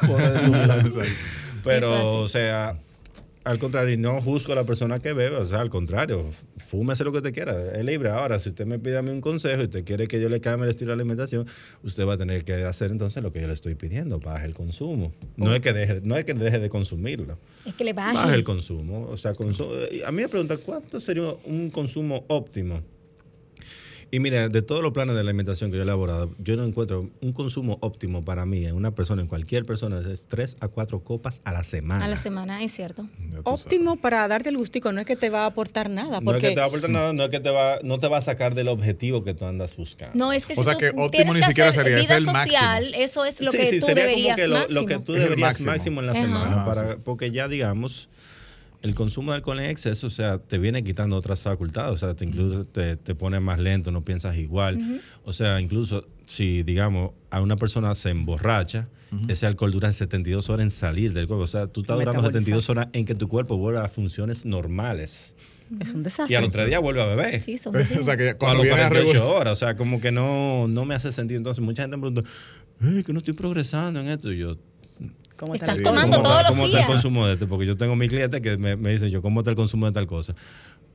[0.07, 1.09] Pobre de
[1.63, 2.77] Pero, o sea,
[3.45, 7.03] al contrario, y no juzgo a la persona que bebe, o sea, al contrario, fúmese
[7.03, 8.09] lo que te quiera, es libre.
[8.09, 10.39] Ahora, si usted me pide a mí un consejo y usted quiere que yo le
[10.39, 11.45] cambie el estilo de alimentación,
[11.83, 14.53] usted va a tener que hacer entonces lo que yo le estoy pidiendo, baje el
[14.53, 15.11] consumo.
[15.35, 18.15] No es que deje, no es que deje de consumirlo, Es que le baje.
[18.15, 19.07] baje el consumo.
[19.09, 22.81] O sea, consu- a mí me preguntan, ¿cuánto sería un consumo óptimo?
[24.13, 27.09] Y mira, de todos los planes de alimentación que yo he elaborado, yo no encuentro
[27.21, 30.99] un consumo óptimo para mí en una persona, en cualquier persona, es 3 a 4
[31.03, 32.05] copas a la semana.
[32.05, 33.07] A la semana, es cierto.
[33.43, 36.21] Óptimo para darte el gustico, no es que te va a aportar nada.
[36.21, 37.99] No es que Porque te va a aportar nada, no es que te va, no
[37.99, 40.13] te va a sacar del objetivo que tú andas buscando.
[40.15, 42.43] No, es que O si sea tú que óptimo ni siquiera sería, es el máximo.
[42.43, 44.79] social, eso es lo Sí, que sí, tú sería deberías como que lo, máximo.
[44.81, 45.71] lo que tú deberías máximo.
[45.71, 46.21] máximo, en la Ajá.
[46.21, 46.97] semana, para, sí.
[47.03, 48.09] porque ya digamos,
[48.83, 52.13] el consumo de alcohol en exceso, o sea, te viene quitando otras facultades, o sea,
[52.15, 57.11] te incluso te, te pone más lento, no piensas igual, o sea, incluso si digamos
[57.31, 58.89] a una persona se emborracha,
[59.27, 62.69] ese alcohol dura 72 horas en salir del cuerpo, o sea, tú estás durando 72
[62.69, 65.35] horas en que tu cuerpo vuelva a funciones normales
[65.79, 66.35] es un y desastre.
[66.37, 67.41] al otro día vuelve a beber.
[67.41, 69.35] Sí, son o sea que cuando viene a 48 regular.
[69.41, 71.37] horas, o sea, como que no, no me hace sentido.
[71.37, 72.29] Entonces, mucha gente me pregunta,
[72.81, 74.31] "Ey, que no estoy progresando en esto.
[74.31, 74.53] Y yo,
[75.37, 76.17] ¿Cómo está Estás el tomando?
[76.17, 76.87] ¿cómo todos está- los ¿Cómo está días?
[76.89, 77.47] el consumo de este?
[77.47, 79.91] Porque yo tengo mi cliente que me, me dice, yo, ¿cómo está el consumo de
[79.91, 80.35] tal cosa?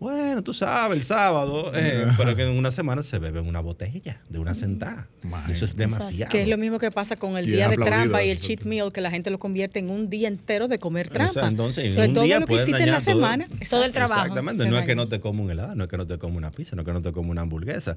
[0.00, 4.20] Bueno, tú sabes, el sábado, eh, pero que en una semana se bebe una botella
[4.28, 5.08] de una sentada.
[5.24, 5.52] Imagínate.
[5.54, 6.30] Eso es demasiado.
[6.30, 8.62] Que es lo mismo que pasa con el Y día de trampa y el cheat
[8.62, 11.32] meal, que la gente lo convierte en un día entero de comer O trampa.
[11.32, 13.46] sea, entonces, en Sobre un todo día lo que hiciste en la todo- semana.
[13.68, 14.20] Todo el trabajo.
[14.22, 16.16] Exactamente, Se no es que no te coma un helado, no es que no te
[16.16, 17.96] coma una pizza, no es que no te coma una hamburguesa,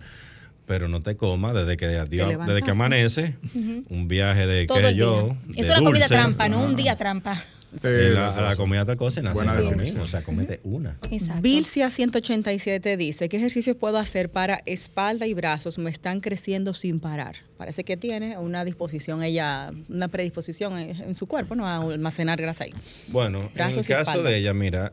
[0.66, 3.36] pero no te coma desde que, Dios- desde que amanece,
[3.90, 5.24] un viaje de Todo qué yo.
[5.48, 5.54] día.
[5.56, 7.36] de Es una comida trampa, no un día trampa.
[7.82, 10.60] Sí, Y la, la la comida tal cosa nace Buena lo mismo, o sea, comete
[10.66, 10.98] una.
[11.10, 11.42] Exacto.
[11.42, 15.78] Vilcia 187 dice, ¿qué ejercicios puedo hacer para espalda y brazos?
[15.78, 17.38] Me están creciendo sin parar.
[17.56, 21.66] Parece que tiene una disposición, ella, una predisposición en, en su cuerpo, ¿no?
[21.66, 22.74] A almacenar grasa ahí.
[23.08, 24.30] Bueno, Brazos en el caso espalda.
[24.32, 24.92] de ella, mira,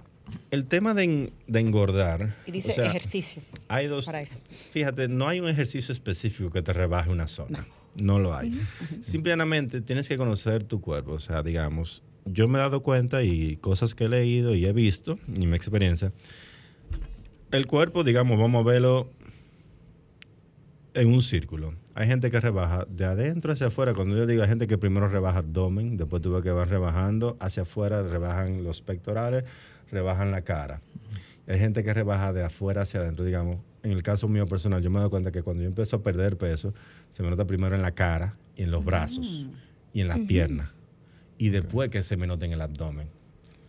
[0.51, 2.37] el tema de, en- de engordar.
[2.47, 3.43] Y dice o sea, ejercicio.
[3.69, 4.07] Hay dos.
[4.07, 4.39] para eso.
[4.71, 7.67] Fíjate, no hay un ejercicio específico que te rebaje una zona.
[8.01, 8.59] No, lo hay.
[9.03, 11.13] Simplemente tienes que conocer tu cuerpo.
[11.13, 14.73] O sea, digamos, yo me he dado cuenta y cosas que he leído y he
[14.73, 16.13] visto, y mi experiencia.
[17.51, 19.11] El cuerpo, digamos, vamos a verlo
[20.95, 21.75] en un círculo.
[21.95, 23.95] Hay gente que rebaja de adentro hacia afuera.
[23.95, 27.37] Cuando yo digo hay gente que primero rebaja abdomen, después tú ves que van rebajando
[27.41, 29.45] hacia afuera, rebajan los pectorales,
[29.91, 30.81] rebajan la cara.
[31.47, 33.59] Hay gente que rebaja de afuera hacia adentro, digamos.
[33.83, 36.37] En el caso mío personal, yo me doy cuenta que cuando yo empiezo a perder
[36.37, 36.75] peso,
[37.11, 39.47] se me nota primero en la cara y en los brazos
[39.93, 40.71] y en las piernas.
[41.39, 43.09] Y después que se me nota en el abdomen.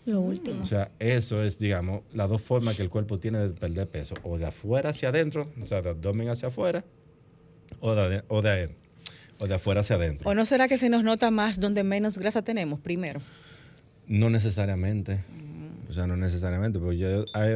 [0.06, 0.62] Lo último.
[0.64, 4.16] O sea, eso es, digamos, las dos formas que el cuerpo tiene de perder peso.
[4.24, 6.84] O de afuera hacia adentro, o sea, de abdomen hacia afuera,
[7.80, 8.76] o de, o de,
[9.40, 10.28] o de afuera hacia adentro.
[10.28, 13.22] ¿O no será que se nos nota más donde menos grasa tenemos primero?
[14.08, 15.20] No necesariamente.
[15.89, 16.80] O sea, no necesariamente.
[16.80, 17.56] Porque yo, hay,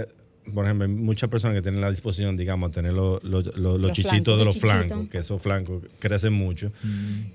[0.54, 3.56] por ejemplo, hay muchas personas que tienen la disposición, digamos, a tener los, los, los-
[3.58, 4.38] los Los chichitos flancos.
[4.40, 6.72] de los flancos, que esos flancos crecen mucho.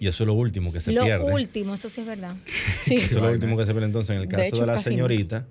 [0.00, 1.32] Y eso es lo último que se lo pierde.
[1.32, 2.34] último, eso sí es verdad.
[2.84, 2.94] Sí.
[2.96, 3.86] Eso es lo último que se pierde.
[3.86, 5.46] Entonces, en el caso de, hecho, la casi señorita,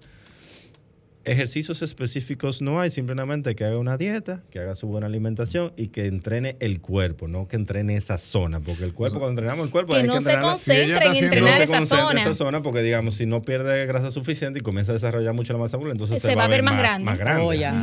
[1.31, 5.89] ejercicios específicos no hay, simplemente que haga una dieta, que haga su buena alimentación y
[5.89, 9.71] que entrene el cuerpo, no que entrene esa zona, porque el cuerpo, cuando entrenamos el
[9.71, 12.21] cuerpo, Que hay no que se está en entrenar no se esa concentra zona.
[12.21, 15.59] esa zona porque digamos si no pierde grasa suficiente y comienza a desarrollar mucho la
[15.59, 17.43] masa muscular entonces se, va a ver más grande, más grande.
[17.43, 17.73] Oh, ya.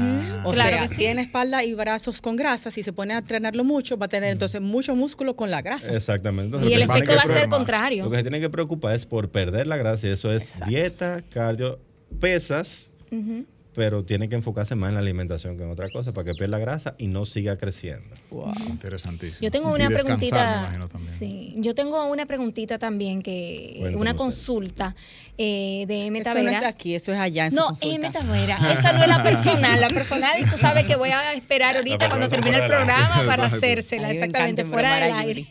[0.44, 0.96] O Claro sea, que sí.
[0.96, 2.70] tiene espalda y brazos con grasa.
[2.70, 5.92] Si se pone a entrenarlo mucho, va a tener entonces mucho músculo con la grasa.
[5.94, 7.56] exactamente Entonces, Y el efecto va a ser más.
[7.56, 8.04] contrario.
[8.04, 11.22] Lo que se tiene que preocupar es por perder la grasa y eso es dieta,
[11.30, 11.78] cardio,
[12.20, 12.90] pesas
[13.74, 16.58] Pero tiene que enfocarse más en la alimentación que en otra cosa para que pierda
[16.58, 18.14] grasa y no siga creciendo.
[18.68, 19.42] Interesantísimo.
[19.42, 20.60] Yo tengo Y una preguntita.
[20.60, 21.12] imagino, también.
[21.12, 24.94] Sí, yo tengo una preguntita también que una consulta
[25.36, 26.20] eh, de M.
[26.20, 27.68] Eso no es aquí, eso es allá en su No.
[27.82, 28.10] M.
[28.10, 28.78] Taveras.
[28.78, 29.80] Esa no es la personal.
[29.80, 34.08] La personal, tú sabes que voy a esperar ahorita cuando termine el programa para hacérsela,
[34.12, 35.46] exactamente, fuera del aire.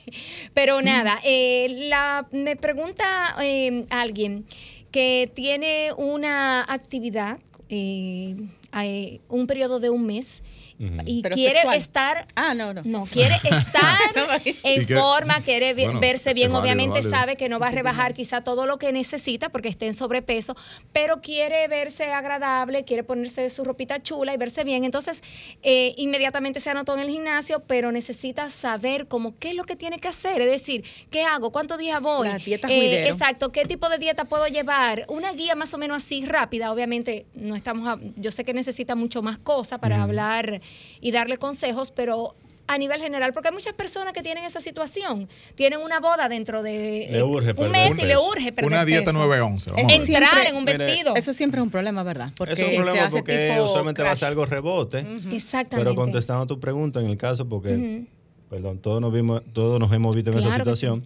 [0.54, 4.46] Pero nada, eh, la, me pregunta eh, alguien
[4.92, 7.40] que tiene una actividad,
[7.76, 10.43] eh, un periodo de un mes,
[10.80, 11.78] Y Pero quiere sexual.
[11.78, 12.82] estar Ah, no, no.
[12.84, 13.98] no, quiere estar
[14.64, 17.12] en que- forma, quiere bueno, verse bien, válido, obviamente válido.
[17.12, 20.56] sabe que no va a rebajar quizá todo lo que necesita porque esté en sobrepeso,
[20.92, 24.84] pero quiere verse agradable, quiere ponerse su ropita chula y verse bien.
[24.84, 25.22] Entonces,
[25.62, 29.76] eh, inmediatamente se anotó en el gimnasio, pero necesita saber como qué es lo que
[29.76, 32.28] tiene que hacer, es decir, qué hago, cuántos días voy.
[32.28, 36.04] La dieta Eh, exacto, qué tipo de dieta puedo llevar, una guía más o menos
[36.04, 40.62] así rápida, obviamente no estamos, a- yo sé que necesita mucho más cosas para hablar
[41.02, 42.36] y darle consejos, pero
[42.68, 46.64] a nivel general, porque hay muchas personas que tienen esa situación, tienen una boda dentro
[46.64, 49.28] de Le eh, urge un mes y le urge perder Una dieta peso.
[49.28, 49.40] 9-11.
[49.40, 49.92] Vamos a ver.
[49.92, 51.16] Entrar Siempre- en un Mire, vestido.
[51.16, 52.32] Eso siempre es un problema, ¿verdad?
[52.38, 55.00] Porque Eso es un se problema hace porque tipo usualmente va a ser algo rebote.
[55.32, 55.76] Exactamente.
[55.90, 58.06] Pero contestando a tu pregunta, en el caso, porque,
[58.50, 61.06] perdón, todos nos, vimos, todos nos hemos visto en esa que situación.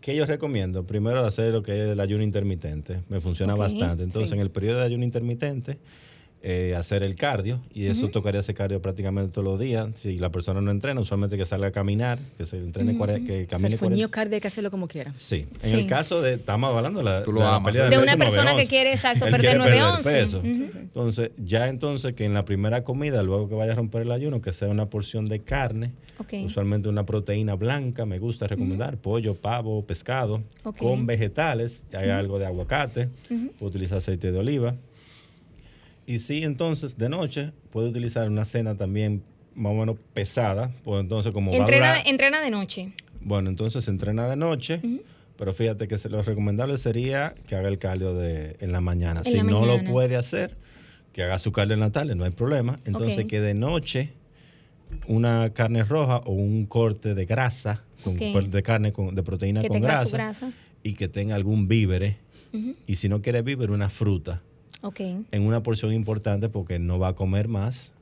[0.00, 0.84] ¿Qué yo recomiendo?
[0.84, 3.02] Primero hacer lo que es el ayuno intermitente.
[3.08, 4.02] Me funciona bastante.
[4.02, 4.34] Entonces, sí.
[4.34, 5.78] en el periodo de ayuno intermitente,
[6.44, 7.60] eh, hacer el cardio.
[7.72, 9.88] Y eso tocaría hacer cardio prácticamente todos los días.
[9.94, 13.32] Si la persona no entrena, usualmente que salga a caminar, que se entrene, cuare- que
[13.32, 15.14] O sea, camine el fuñido 40 cardio hay que hacerlo como quiera.
[15.16, 15.46] Sí.
[15.58, 15.70] Sí.
[15.70, 17.90] En el caso de, estamos hablando de la, Tú lo de la amas, pérdida ¿eh?
[17.96, 18.56] De una persona 9-11.
[18.56, 20.02] que quiere, exacto, perder quiere 9-11.
[20.02, 20.38] peso.
[20.40, 20.48] Ujú.
[20.80, 24.40] Entonces, ya entonces que en la primera comida, luego que vaya a romper el ayuno,
[24.42, 25.92] que sea una porción de carne,
[26.44, 30.42] usualmente una proteína blanca, me gusta recomendar, pollo, pavo, pescado,
[30.78, 33.08] con vegetales, y hay algo de aguacate,
[33.58, 34.74] puedo utilizar aceite de oliva.
[36.12, 39.22] Y sí, entonces, de noche, puedo utilizar una cena también
[39.54, 42.92] más o menos pesada, pues entonces como va a Entrena, durar- entrena de noche.
[43.22, 44.80] bueno, entonces entrena de noche,
[45.38, 49.20] pero fíjate que lo recomendable sería que haga el cardio de, en la mañana.
[49.24, 49.82] En si la no mañana.
[49.84, 50.56] lo puede hacer,
[51.14, 52.78] que haga su cardio en la tarde, no hay problema.
[52.84, 54.12] Entonces que de noche
[55.06, 58.22] una carne roja o un corte de grasa, con, Ok.
[58.32, 62.18] pues, de carne con, de proteína Que con grasa, y que tenga algún vívere.
[62.86, 64.42] Y si no quiere vívere, una fruta
[65.30, 67.92] En una porción importante porque no va a comer más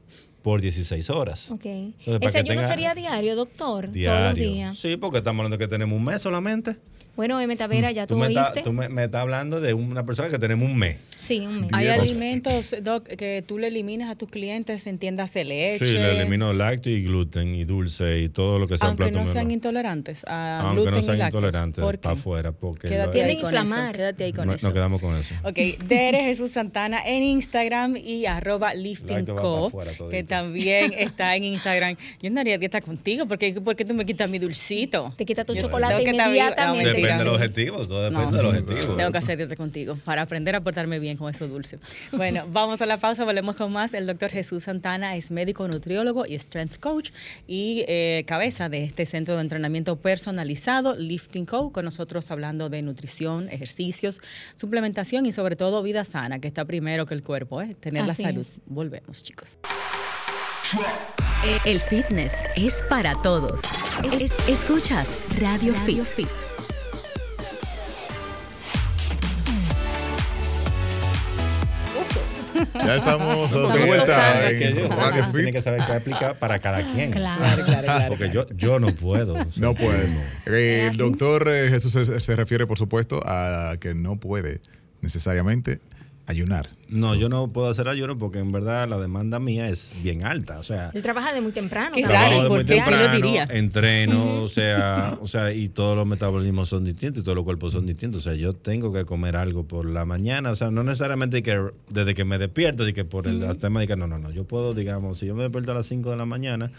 [0.42, 1.50] por 16 horas.
[1.50, 1.62] Ok.
[2.06, 3.58] para ¿Ese ayuno tenga- sería diario, doctor?
[3.82, 4.50] Todos los Diario.
[4.50, 4.78] días.
[4.78, 6.76] Sí, porque estamos hablando que tenemos un mes solamente.
[7.20, 7.54] Bueno, M.
[7.54, 8.62] Tavera, ya tú, me, oíste.
[8.62, 10.96] tú me, me estás hablando de una persona que tenemos un mes.
[11.16, 11.70] Sí, un mes.
[11.74, 15.84] Hay alimentos, Doc, que tú le eliminas a tus clientes, entiéndase leche.
[15.84, 19.18] Sí, le elimino lácteo y gluten y dulce y todo lo que sea Aunque plato
[19.18, 19.52] no sean menor.
[19.52, 21.44] intolerantes a Aunque gluten no y sean lácteos.
[21.44, 22.52] intolerantes para afuera.
[22.52, 23.84] Porque Quédate lo- Tienden ahí con inflamar.
[23.90, 23.96] eso.
[23.98, 24.66] Quédate ahí con no- eso.
[24.68, 25.34] nos quedamos con eso.
[25.44, 29.70] Ok, Dere Jesús Santana en Instagram y arroba lifting co,
[30.10, 31.96] que también está en Instagram.
[32.22, 35.12] Yo andaría a dieta contigo porque, porque tú me quitas mi dulcito.
[35.18, 37.09] Te quita tu chocolate inmediatamente.
[37.12, 37.24] Depende mentira.
[37.24, 38.94] del objetivo, todo depende No, objetivo.
[38.96, 41.78] Tengo que hacer dieta contigo para aprender a portarme bien con eso dulce.
[42.12, 43.94] Bueno, vamos a la pausa, volvemos con más.
[43.94, 47.10] El doctor Jesús Santana es médico nutriólogo y strength coach
[47.46, 52.82] y eh, cabeza de este centro de entrenamiento personalizado, Lifting Co, con nosotros hablando de
[52.82, 54.20] nutrición, ejercicios,
[54.56, 57.74] suplementación y sobre todo vida sana, que está primero que el cuerpo, ¿eh?
[57.78, 58.40] tener Así la salud.
[58.42, 58.52] es.
[58.66, 59.58] Volvemos, chicos.
[61.64, 63.62] El fitness es para todos.
[64.20, 65.08] Es- escuchas
[65.40, 66.28] Radio, Fit.
[72.74, 75.54] Ya estamos de vuelta en Radio Tiene Fit.
[75.54, 77.10] que saber qué aplica para cada quien.
[77.10, 77.40] Claro.
[78.08, 79.34] Porque yo, yo no puedo.
[79.34, 80.14] o sea, No puedes.
[80.14, 80.20] no.
[80.46, 84.60] Eh, el doctor eh, Jesús se, se refiere, por supuesto, a que no puede
[85.00, 85.80] necesariamente
[86.30, 86.68] ayunar.
[86.88, 90.58] No, yo no puedo hacer ayuno porque en verdad la demanda mía es bien alta.
[90.58, 91.94] O sea, Él trabaja de muy temprano.
[91.94, 92.20] Qué también.
[92.20, 93.48] raro, trabajo de ¿por muy temprano, diría?
[93.50, 97.72] entreno, o sea, o sea, y todos los metabolismos son distintos y todos los cuerpos
[97.72, 98.26] son distintos.
[98.26, 101.60] O sea, yo tengo que comer algo por la mañana, o sea, no necesariamente que
[101.90, 104.44] desde que me despierto, de que por el tema de que no, no, no, yo
[104.44, 106.70] puedo, digamos, si yo me despierto a las 5 de la mañana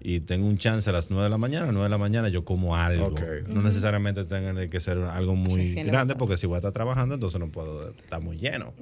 [0.00, 1.98] y tengo un chance a las 9 de la mañana, a las 9 de la
[1.98, 3.14] mañana yo como algo.
[3.48, 7.40] No necesariamente tenga que ser algo muy grande porque si voy a estar trabajando, entonces
[7.40, 8.72] no puedo estar muy lleno.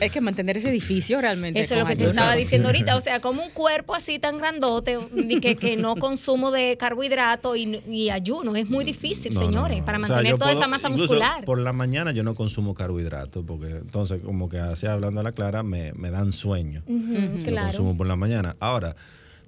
[0.00, 1.60] Es que mantener ese edificio realmente.
[1.60, 2.96] Eso es lo que te estaba diciendo ahorita.
[2.96, 4.98] O sea, como un cuerpo así tan grandote,
[5.40, 8.54] que, que no consumo de carbohidratos y, y ayuno.
[8.56, 9.84] Es muy difícil, No, no, señores, no.
[9.84, 11.44] para O sea, mantener toda puedo- esa masa muscular.
[11.44, 15.32] Por la mañana yo no consumo carbohidratos porque entonces como que así hablando a la
[15.32, 16.82] clara me, me dan sueño.
[16.86, 17.66] Ujú, Lo claro.
[17.68, 18.56] consumo por la mañana.
[18.60, 18.94] Ahora,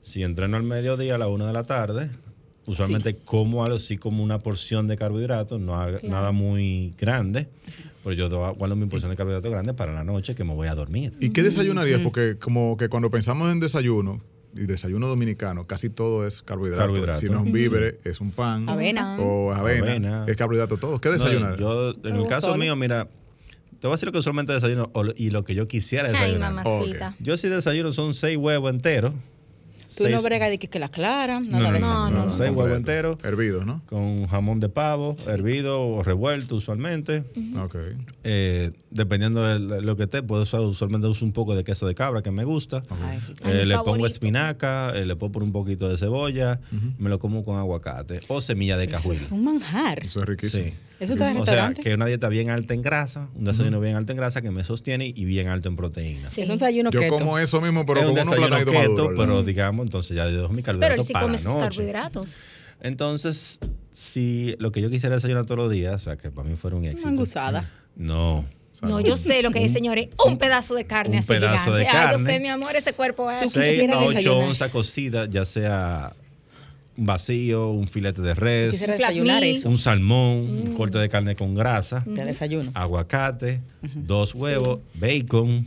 [0.06, 2.10] si entreno al mediodía a la una de la tarde,
[2.66, 6.14] usualmente como algo así como una porción de carbohidratos, no haga- Claro.
[6.14, 7.48] nada muy grande,
[8.04, 10.68] pero yo do- guardo mi porción de carbohidratos grande para la noche que me voy
[10.68, 11.12] a dormir.
[11.20, 12.00] ¿Y qué desayunarías?
[12.00, 14.20] Porque como que cuando pensamos en desayuno,
[14.54, 16.84] y desayuno dominicano, casi todo es carbohidrato.
[16.84, 17.18] Carbohidrato.
[17.18, 18.66] Si no es un víveres, es un pan.
[18.70, 19.18] Avena.
[19.20, 19.82] O avena.
[19.90, 20.24] Avena.
[20.28, 20.98] Es carbohidrato todo.
[21.00, 21.58] ¿Qué No, desayunarías?
[21.58, 22.56] yo, en el caso solo.
[22.58, 23.08] mío, mira,
[23.80, 26.06] te voy a decir lo que usualmente desayuno o lo- y lo que yo quisiera
[26.06, 26.54] Ay, desayunar.
[26.54, 27.14] mamacita.
[27.18, 29.12] Yo si desayuno son seis huevos enteros.
[29.96, 31.86] Tú no bregas de que, que la clara, No, nada no, de no, eso.
[31.86, 32.30] No, no, no.
[32.30, 33.82] seis huevos enteros Hervidos, ¿no?
[33.86, 37.24] con jamón de pavo, hervido o revuelto usualmente.
[37.62, 37.76] Ok.
[38.24, 41.94] Eh, dependiendo de lo que esté, puedo usar, usualmente uso un poco de queso de
[41.94, 42.82] cabra que me gusta.
[43.04, 46.60] Ay, Eh, le pongo espinaca, eh, le puedo poner un poquito de cebolla,
[46.98, 49.18] me lo como con aguacate o semilla de eso cajuil.
[49.20, 50.04] es un manjar.
[50.04, 50.64] Eso es riquísimo.
[50.66, 50.74] Sí.
[50.98, 53.96] ¿Eso está en O sea, que una dieta bien alta en grasa, un desayuno bien
[53.96, 56.32] alto en grasa que me sostiene y bien alto en proteínas.
[56.32, 56.40] Sí.
[56.40, 57.18] Es un desayuno Yo keto.
[57.18, 59.14] como eso mismo, pero es un con unos desayuno platanitos keto, maduros.
[59.18, 59.42] pero ¿no?
[59.42, 61.60] digamos, entonces ya dejo mi Pero él carbohidrato sí para come sus noche.
[61.60, 62.36] carbohidratos.
[62.80, 63.58] Entonces,
[63.92, 66.76] si lo que yo quisiera desayunar todos los días, o sea, que para mí fuera
[66.76, 67.08] un éxito.
[67.08, 67.70] Mangusada.
[67.96, 68.44] No.
[68.82, 70.08] No, yo sé lo que es, señores.
[70.26, 71.98] Un pedazo de carne un así pedazo de gigante.
[71.98, 72.32] Ay, yo carne.
[72.34, 73.40] sé, mi amor, ese cuerpo es.
[73.44, 74.48] Tú 6 quisieras a 8 desayunar.
[74.48, 76.12] onzas cocidas, ya sea
[76.98, 79.56] un vacío, un filete de res, Quisiera Flat desayunar meat.
[79.56, 79.68] eso.
[79.70, 82.70] un salmón, un corte de carne con grasa, De desayuno.
[82.74, 83.62] aguacate,
[83.94, 85.66] dos huevos, bacon.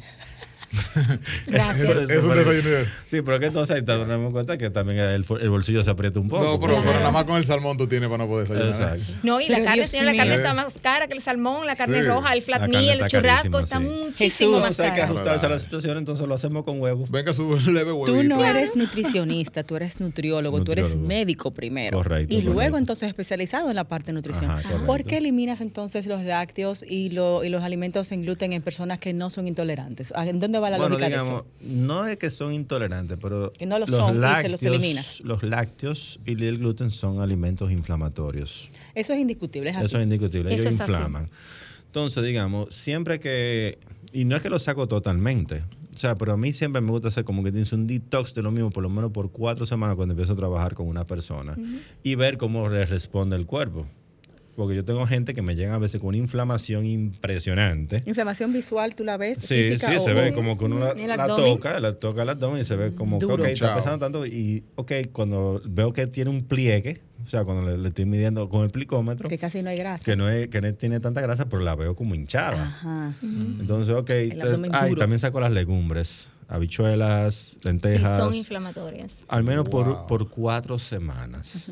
[1.47, 1.89] Gracias.
[1.89, 2.87] Eso- Es un desayuno ideal.
[3.05, 6.19] Sí, pero que entonces ahí nos damos cuenta que también el, el bolsillo se aprieta
[6.19, 6.43] un poco.
[6.43, 8.97] No, pero, porque- pero nada más con el salmón tú tienes para no poder desayunar.
[8.97, 9.13] Exacto.
[9.23, 11.65] No, y la Pero carne, Dios señor, la carne está más cara que el salmón,
[11.65, 12.07] la carne Sí.
[12.07, 13.83] roja, el flat La meal, el churrasco, está sí.
[13.85, 14.47] muchísimo Jesús.
[14.61, 15.13] más Entonces hay que caro.
[15.13, 17.09] ajustarse a la situación, entonces lo hacemos con huevos.
[17.11, 18.05] Venga, su leve huevito.
[18.17, 21.97] Tú no eres nutricionista, tú eres nutriólogo, tú eres médico primero.
[21.97, 22.77] Correcto, Y luego correcto.
[22.77, 24.51] entonces especializado en la parte de nutrición.
[24.51, 24.85] Ajá.
[24.85, 28.99] ¿Por qué eliminas entonces los lácteos y, lo- y los alimentos en gluten en personas
[28.99, 30.11] que no son intolerantes?
[30.15, 31.73] ¿A- ¿En dónde va la bueno, lógica digamos, de eso?
[31.75, 35.19] no es que son intolerantes, pero Que no lo son y se los eliminas.
[35.21, 38.69] los lácteos y el gluten son alimentos inflamatorios.
[38.95, 39.85] Eso es indiscutible, es así.
[39.85, 40.91] Eso es indiscutible, Eso ellos es así.
[40.91, 41.29] inflaman.
[41.87, 43.79] Entonces, digamos, siempre que,
[44.13, 47.07] y no es que lo saco totalmente, o sea, pero a mí siempre me gusta
[47.07, 49.95] hacer como que tienes un detox de lo mismo, por lo menos por cuatro semanas
[49.95, 51.57] cuando empiezo a trabajar con una persona
[52.03, 53.87] y ver cómo le responde el cuerpo.
[54.59, 58.03] Porque yo tengo gente que me llega a veces con una inflamación impresionante.
[58.05, 59.37] Inflamación visual, ¿tú la ves?
[59.39, 60.93] Sí, física sí, o- se ve como que uno la,
[61.27, 64.25] toca, la toca el abdomen y se ve como que está pesando tanto.
[64.25, 68.49] Y ok, cuando veo que tiene un pliegue, o sea, cuando le, le estoy midiendo
[68.49, 70.03] con el plicómetro, Que casi no hay grasa.
[70.03, 72.61] que no, es, que no tiene tanta grasa, pero la veo como hinchada.
[72.65, 73.13] Ajá.
[73.21, 74.99] Entonces, ok, entonces, abdomen ah, y duro.
[74.99, 78.17] también saco las legumbres, habichuelas, Sí, lentejas.
[78.17, 79.23] son inflamatorias.
[79.27, 80.07] al menos por, Wow.
[80.07, 81.71] por cuatro semanas.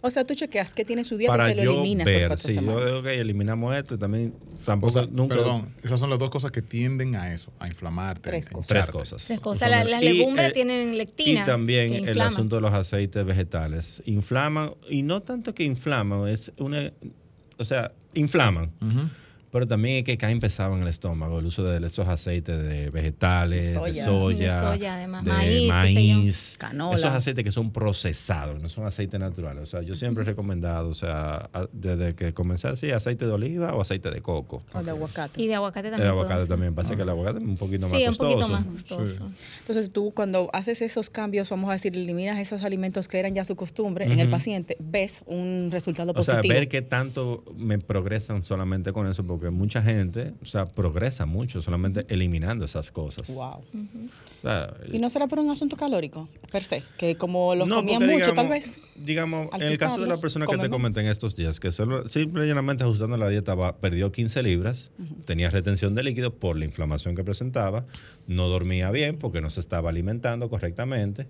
[0.00, 2.12] O sea, tú chequeas qué tiene su dieta Para y se lo yo eliminas por
[2.12, 4.34] ver, cuatro sí, yo digo, ok, eliminamos esto y también
[4.64, 5.34] tampoco O sea, nunca...
[5.36, 8.30] perdón, esas son las dos cosas que tienden a eso, a inflamarte.
[8.30, 8.66] Tres cosas.
[8.68, 9.24] Tres cosas.
[9.26, 9.70] Tres cosas.
[9.70, 11.42] La- las legumbres eh, tienen lectina.
[11.42, 14.02] Y también que el asunto de los aceites vegetales.
[14.06, 16.92] Inflaman, y no tanto que inflaman, es una.
[17.58, 18.70] O sea, inflaman.
[18.80, 19.08] Ujú.
[19.50, 22.90] Pero también es que caen pesado en el estómago el uso de esos aceites de
[22.90, 24.04] vegetales, De de soya.
[24.04, 25.24] soya, De soya, además.
[25.24, 26.56] de Maíz, maíz.
[26.58, 26.94] Canola.
[26.94, 29.62] Esos aceites que son procesados, no son aceites naturales.
[29.62, 33.74] O sea, yo siempre he recomendado, o sea, desde que comencé así, aceite de oliva
[33.74, 34.62] o aceite de coco.
[34.74, 35.40] O de aguacate.
[35.42, 36.10] Y de aguacate El también.
[36.10, 38.30] aguacate podemos también, pasa que el aguacate es un poquito más Sí, un costoso.
[38.32, 39.30] poquito más gustoso.
[39.60, 43.44] Entonces tú cuando haces esos cambios, vamos a decir, eliminas esos alimentos que eran ya
[43.44, 46.54] su costumbre en el paciente, ves un resultado O sea, positivo.
[46.54, 51.60] ver qué tanto me progresan solamente con eso, porque mucha gente, o sea, progresa mucho
[51.60, 53.32] solamente eliminando esas cosas.
[53.32, 53.60] Wow.
[53.60, 57.76] O sea, Y no será por un asunto calórico, per se, que como lo no,
[57.76, 58.78] comían mucho, digamos- tal vez.
[58.96, 62.08] Digamos, en el caso de la persona que te comenté en estos días, que solo,
[62.08, 64.90] simple y llanamente ajustando la dieta va- perdió 15 libras,
[65.24, 67.86] tenía retención de líquido por la inflamación que presentaba,
[68.26, 71.28] no dormía bien porque no se estaba alimentando correctamente.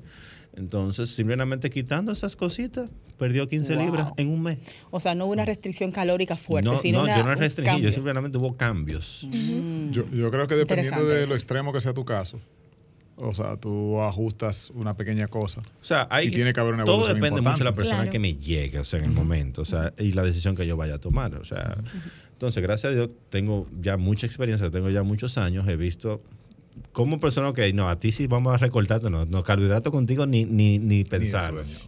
[0.59, 3.85] Entonces, simplemente quitando esas cositas, perdió 15 Wow.
[3.85, 4.59] libras en un mes.
[4.91, 7.81] O sea, no hubo una restricción calórica fuerte, no, sino no, una, yo no restringí,
[7.81, 9.27] yo simplemente hubo cambios.
[9.91, 11.31] Yo, yo creo que dependiendo de eso.
[11.31, 12.41] lo extremo que sea tu caso,
[13.17, 15.61] o sea, tú ajustas una pequeña cosa.
[15.81, 18.11] O sea, hay, Y tiene que haber una todo depende mucho de la persona Claro.
[18.13, 20.77] que me llegue, o sea, en el momento, o sea, y la decisión que yo
[20.77, 21.77] vaya a tomar, o sea.
[22.33, 26.21] Entonces, gracias a Dios, tengo ya mucha experiencia, tengo ya muchos años, he visto
[26.93, 30.45] como persona que no, a ti sí vamos a recortarte, no, no carbohidratos contigo ni,
[30.45, 31.39] ni, ni eso,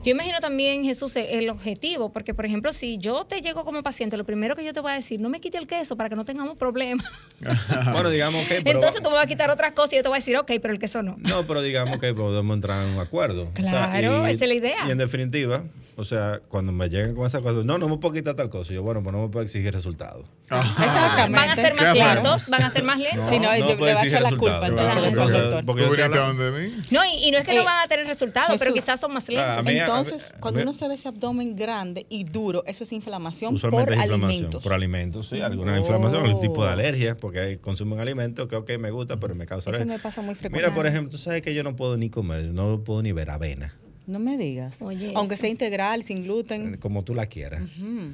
[0.05, 3.83] Yo imagino también, Jesús, el el objetivo, porque por ejemplo, si yo te llego como
[3.83, 6.09] paciente, lo primero que yo te voy a decir, no me quite el queso para
[6.09, 7.07] que no tengamos problemas.
[7.93, 8.59] bueno, digamos que.
[8.59, 10.53] Entonces tú me vas a quitar otras cosas y yo te voy a decir, ok,
[10.61, 11.17] pero el queso no.
[11.19, 13.43] No, pero digamos que podemos entrar en un acuerdo.
[13.43, 14.87] O sea, Claro, esa es la idea.
[14.87, 15.65] Y en definitiva,
[15.97, 18.73] o sea, cuando me lleguen con esas cosas, no, no me puedo quitar tal cosa.
[18.73, 20.25] Yo, bueno, pues no me puedo exigir resultados.
[20.51, 21.39] Exactamente.
[21.39, 23.31] Van a ser ¿Qué más lentos, van a ser más lentos.
[23.31, 25.09] Sí, no, y no le- puede le va a echar la culpa, Le va a
[25.09, 25.11] Entonces, Claro.
[25.11, 25.65] doctor, Entonces, doctor.
[25.67, 26.83] porque ¿Tú yo estoy viniste donde mí?
[26.91, 29.13] No, y, y no es que Eh, no van a tener resultados, pero quizás son
[29.13, 29.67] más lentos.
[29.67, 33.55] mí- Entonces, a cuando uno se ve ese abdomen grande y duro, eso es inflamación
[33.55, 34.31] Usualmente por es inflamación.
[34.31, 34.63] alimentos.
[34.63, 35.41] Por alimentos, sí.
[35.41, 35.79] Alguna Oh.
[35.79, 39.47] inflamación, algún tipo de alergia, porque hay- consumen alimentos que, ok, me gusta, pero me
[39.47, 39.97] causa Eso alergia.
[39.97, 40.77] me pasa muy Mira, frecuentemente.
[40.77, 43.75] por ejemplo, tú sabes que yo no puedo ni comer, no puedo ni ver avena,
[44.07, 44.75] No me digas.
[44.81, 45.43] Oye, Aunque eso.
[45.43, 46.79] sea integral, sin gluten.
[46.79, 47.63] como tú la quieras.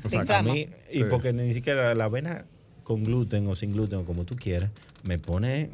[0.05, 1.05] O sea, A mí, y Sí.
[1.09, 2.45] porque ni siquiera la avena
[2.83, 4.71] con gluten o sin gluten o como tú quieras,
[5.05, 5.71] me pone.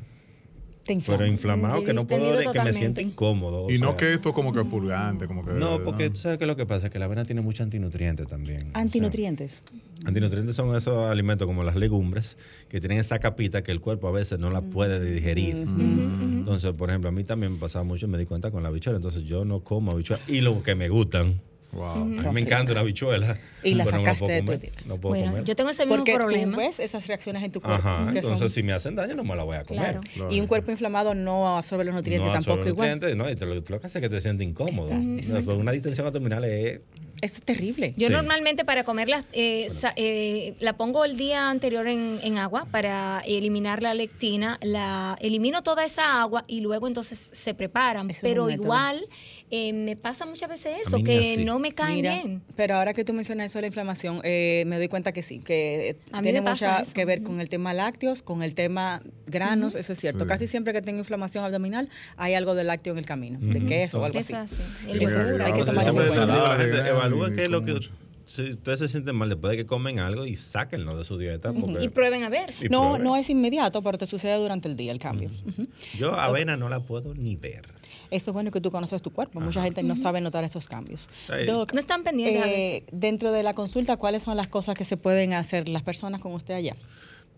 [0.85, 3.71] Pero inflamado que no puedo, que me siento incómodo.
[3.71, 5.53] Y no que esto como que purgante, como que...
[5.53, 8.27] No, porque tú sabes que lo que pasa es que la avena tiene muchos antinutrientes
[8.27, 8.69] también.
[8.69, 9.63] o sea, Antinutrientes.
[10.05, 12.37] Antinutrientes son esos alimentos como las legumbres
[12.69, 15.57] que tienen esa capita que el cuerpo a veces no la puede digerir.
[15.57, 18.97] Entonces, por ejemplo, a mí también me pasaba mucho, me di cuenta con la habichuela.
[18.97, 20.23] Entonces, yo no como habichuela.
[20.27, 21.41] Y lo que me gustan.
[21.73, 21.89] Wow.
[21.91, 23.39] A mí me encanta una habichuela.
[23.63, 24.81] Y la no sacaste de tu dieta.
[24.85, 25.45] No puedo Bueno, comer.
[25.45, 26.53] yo tengo ese mismo Porque problema.
[26.53, 27.89] tú ves esas reacciones en tu cuerpo.
[27.89, 30.01] Ajá, que entonces son- si me hacen daño no me la voy a comer.
[30.15, 30.31] Claro.
[30.31, 32.91] y un cuerpo inflamado no absorbe los nutrientes no tampoco absorbe igual.
[32.91, 34.91] nutrientes, no, y te lo, lo que hace es que te sientes incómodo.
[34.91, 36.81] Estás- Después, una distensión abdominal es...
[37.23, 37.95] Eso es terrible.
[37.97, 38.13] Yo Sí.
[38.13, 43.21] normalmente para comerla eh, sa- eh, la pongo el día anterior en, en agua para
[43.25, 48.11] eliminar la lectina, la elimino toda esa agua y luego entonces se preparan.
[48.11, 49.07] Es Pero igual
[49.55, 51.45] eh, me pasa muchas veces A eso, que así.
[51.45, 52.43] no me cae Mira, bien.
[52.57, 55.41] pero ahora que tú mencionas eso de la inflamación, eh, me doy cuenta que sí,
[55.41, 56.93] que A mí tiene eso.
[56.95, 60.25] que ver con el tema lácteos, con el tema granos, eso es cierto.
[60.25, 60.29] Sí.
[60.29, 63.69] Casi siempre que tengo inflamación abdominal hay algo de lácteo en el camino, de Ujú.
[63.69, 64.55] queso o algo Eso así.
[64.57, 64.73] es así.
[64.87, 66.57] Sí, El porque yogur, hay que tomar eso en la cuenta.
[66.57, 67.73] gente, grande, qué es lo que...
[67.75, 67.91] mucho.
[68.25, 71.53] Si ustedes se sienten mal después de que comen algo y sáquenlo de su dieta.
[71.53, 72.55] Porque, Y prueben a ver.
[72.63, 73.03] y No, prueben.
[73.03, 75.31] no es inmediato, pero te sucede durante el día el cambio.
[75.47, 75.67] Ujú.
[75.99, 77.67] Yo avena no la puedo ni ver.
[78.13, 79.41] Eso es bueno que tú conoces tu cuerpo.
[79.41, 81.09] Mucha gente no sabe notar esos cambios.
[81.47, 82.59] Doc, No están pendientes a veces.
[82.61, 86.21] eh, dentro de la consulta, ¿cuáles son las cosas que se pueden hacer las personas
[86.21, 86.77] con usted allá?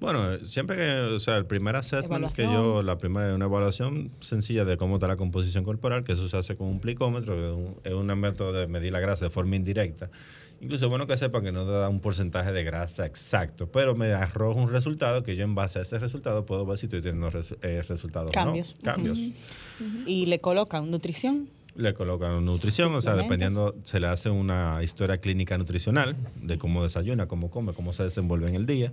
[0.01, 4.65] Bueno, siempre que, o sea, el primer assessment que yo, la primera, una evaluación sencilla
[4.65, 7.53] de cómo está la composición corporal, que eso se hace con un plicómetro, que es
[7.53, 10.11] un, es un método de medir la grasa de forma indirecta.
[10.65, 13.95] Incluso es bueno que sepan que no te da un porcentaje de grasa exacto, pero
[13.95, 17.03] me arroja un resultado que yo en base a ese resultado puedo ver si estoy
[17.03, 18.71] teniendo res- eh, resultados Cambios.
[18.71, 18.83] o no.
[18.83, 19.19] Cambios.
[20.07, 21.51] Y le colocan nutrición.
[21.77, 26.83] Le colocan nutrición, o sea, dependiendo, se le hace una historia clínica nutricional de cómo
[26.83, 28.93] desayuna, cómo come, cómo se desenvuelve en el día.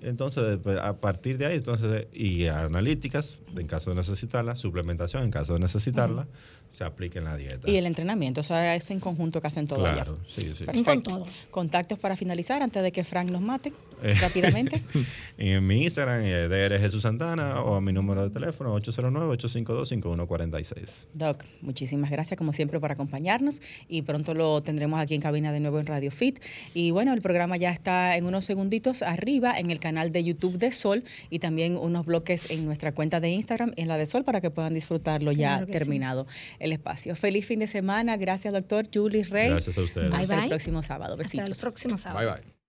[0.00, 5.30] Entonces, después, a partir de ahí, entonces, y analíticas, en caso de necesitarla, suplementación, en
[5.30, 6.26] caso de necesitarla,
[6.70, 7.68] se aplica en la dieta.
[7.68, 10.04] Y el entrenamiento, o sea, eso en conjunto que hacen todo allá.
[10.04, 10.64] Claro, sí, sí.
[10.72, 11.26] Un con todo.
[11.50, 14.14] Contactos para finalizar antes de que Frank nos mate Eh.
[14.20, 14.82] rápidamente.
[15.38, 21.06] en mi Instagram, eh, DR Jesús Santana, o a mi número de teléfono, 809-852-5146.
[21.12, 25.60] Doc, muchísimas gracias como siempre por acompañarnos y pronto lo tendremos aquí en cabina de
[25.60, 26.40] nuevo en Radio Fit.
[26.74, 30.58] Y bueno, el programa ya está en unos segunditos arriba en el canal de YouTube
[30.58, 34.24] de Sol y también unos bloques en nuestra cuenta de Instagram en la de Sol
[34.24, 35.72] para que puedan disfrutarlo ya sí.
[36.60, 37.16] El espacio.
[37.16, 38.16] Feliz fin de semana.
[38.16, 39.50] Gracias, doctor Julie Rey.
[39.50, 40.10] Gracias a ustedes.
[40.10, 40.48] Bye, Hasta el bye.
[40.48, 41.14] próximo sábado.
[41.14, 41.58] Hasta el Besitos.
[41.60, 42.32] próximo sábado.
[42.34, 42.59] Bye, bye.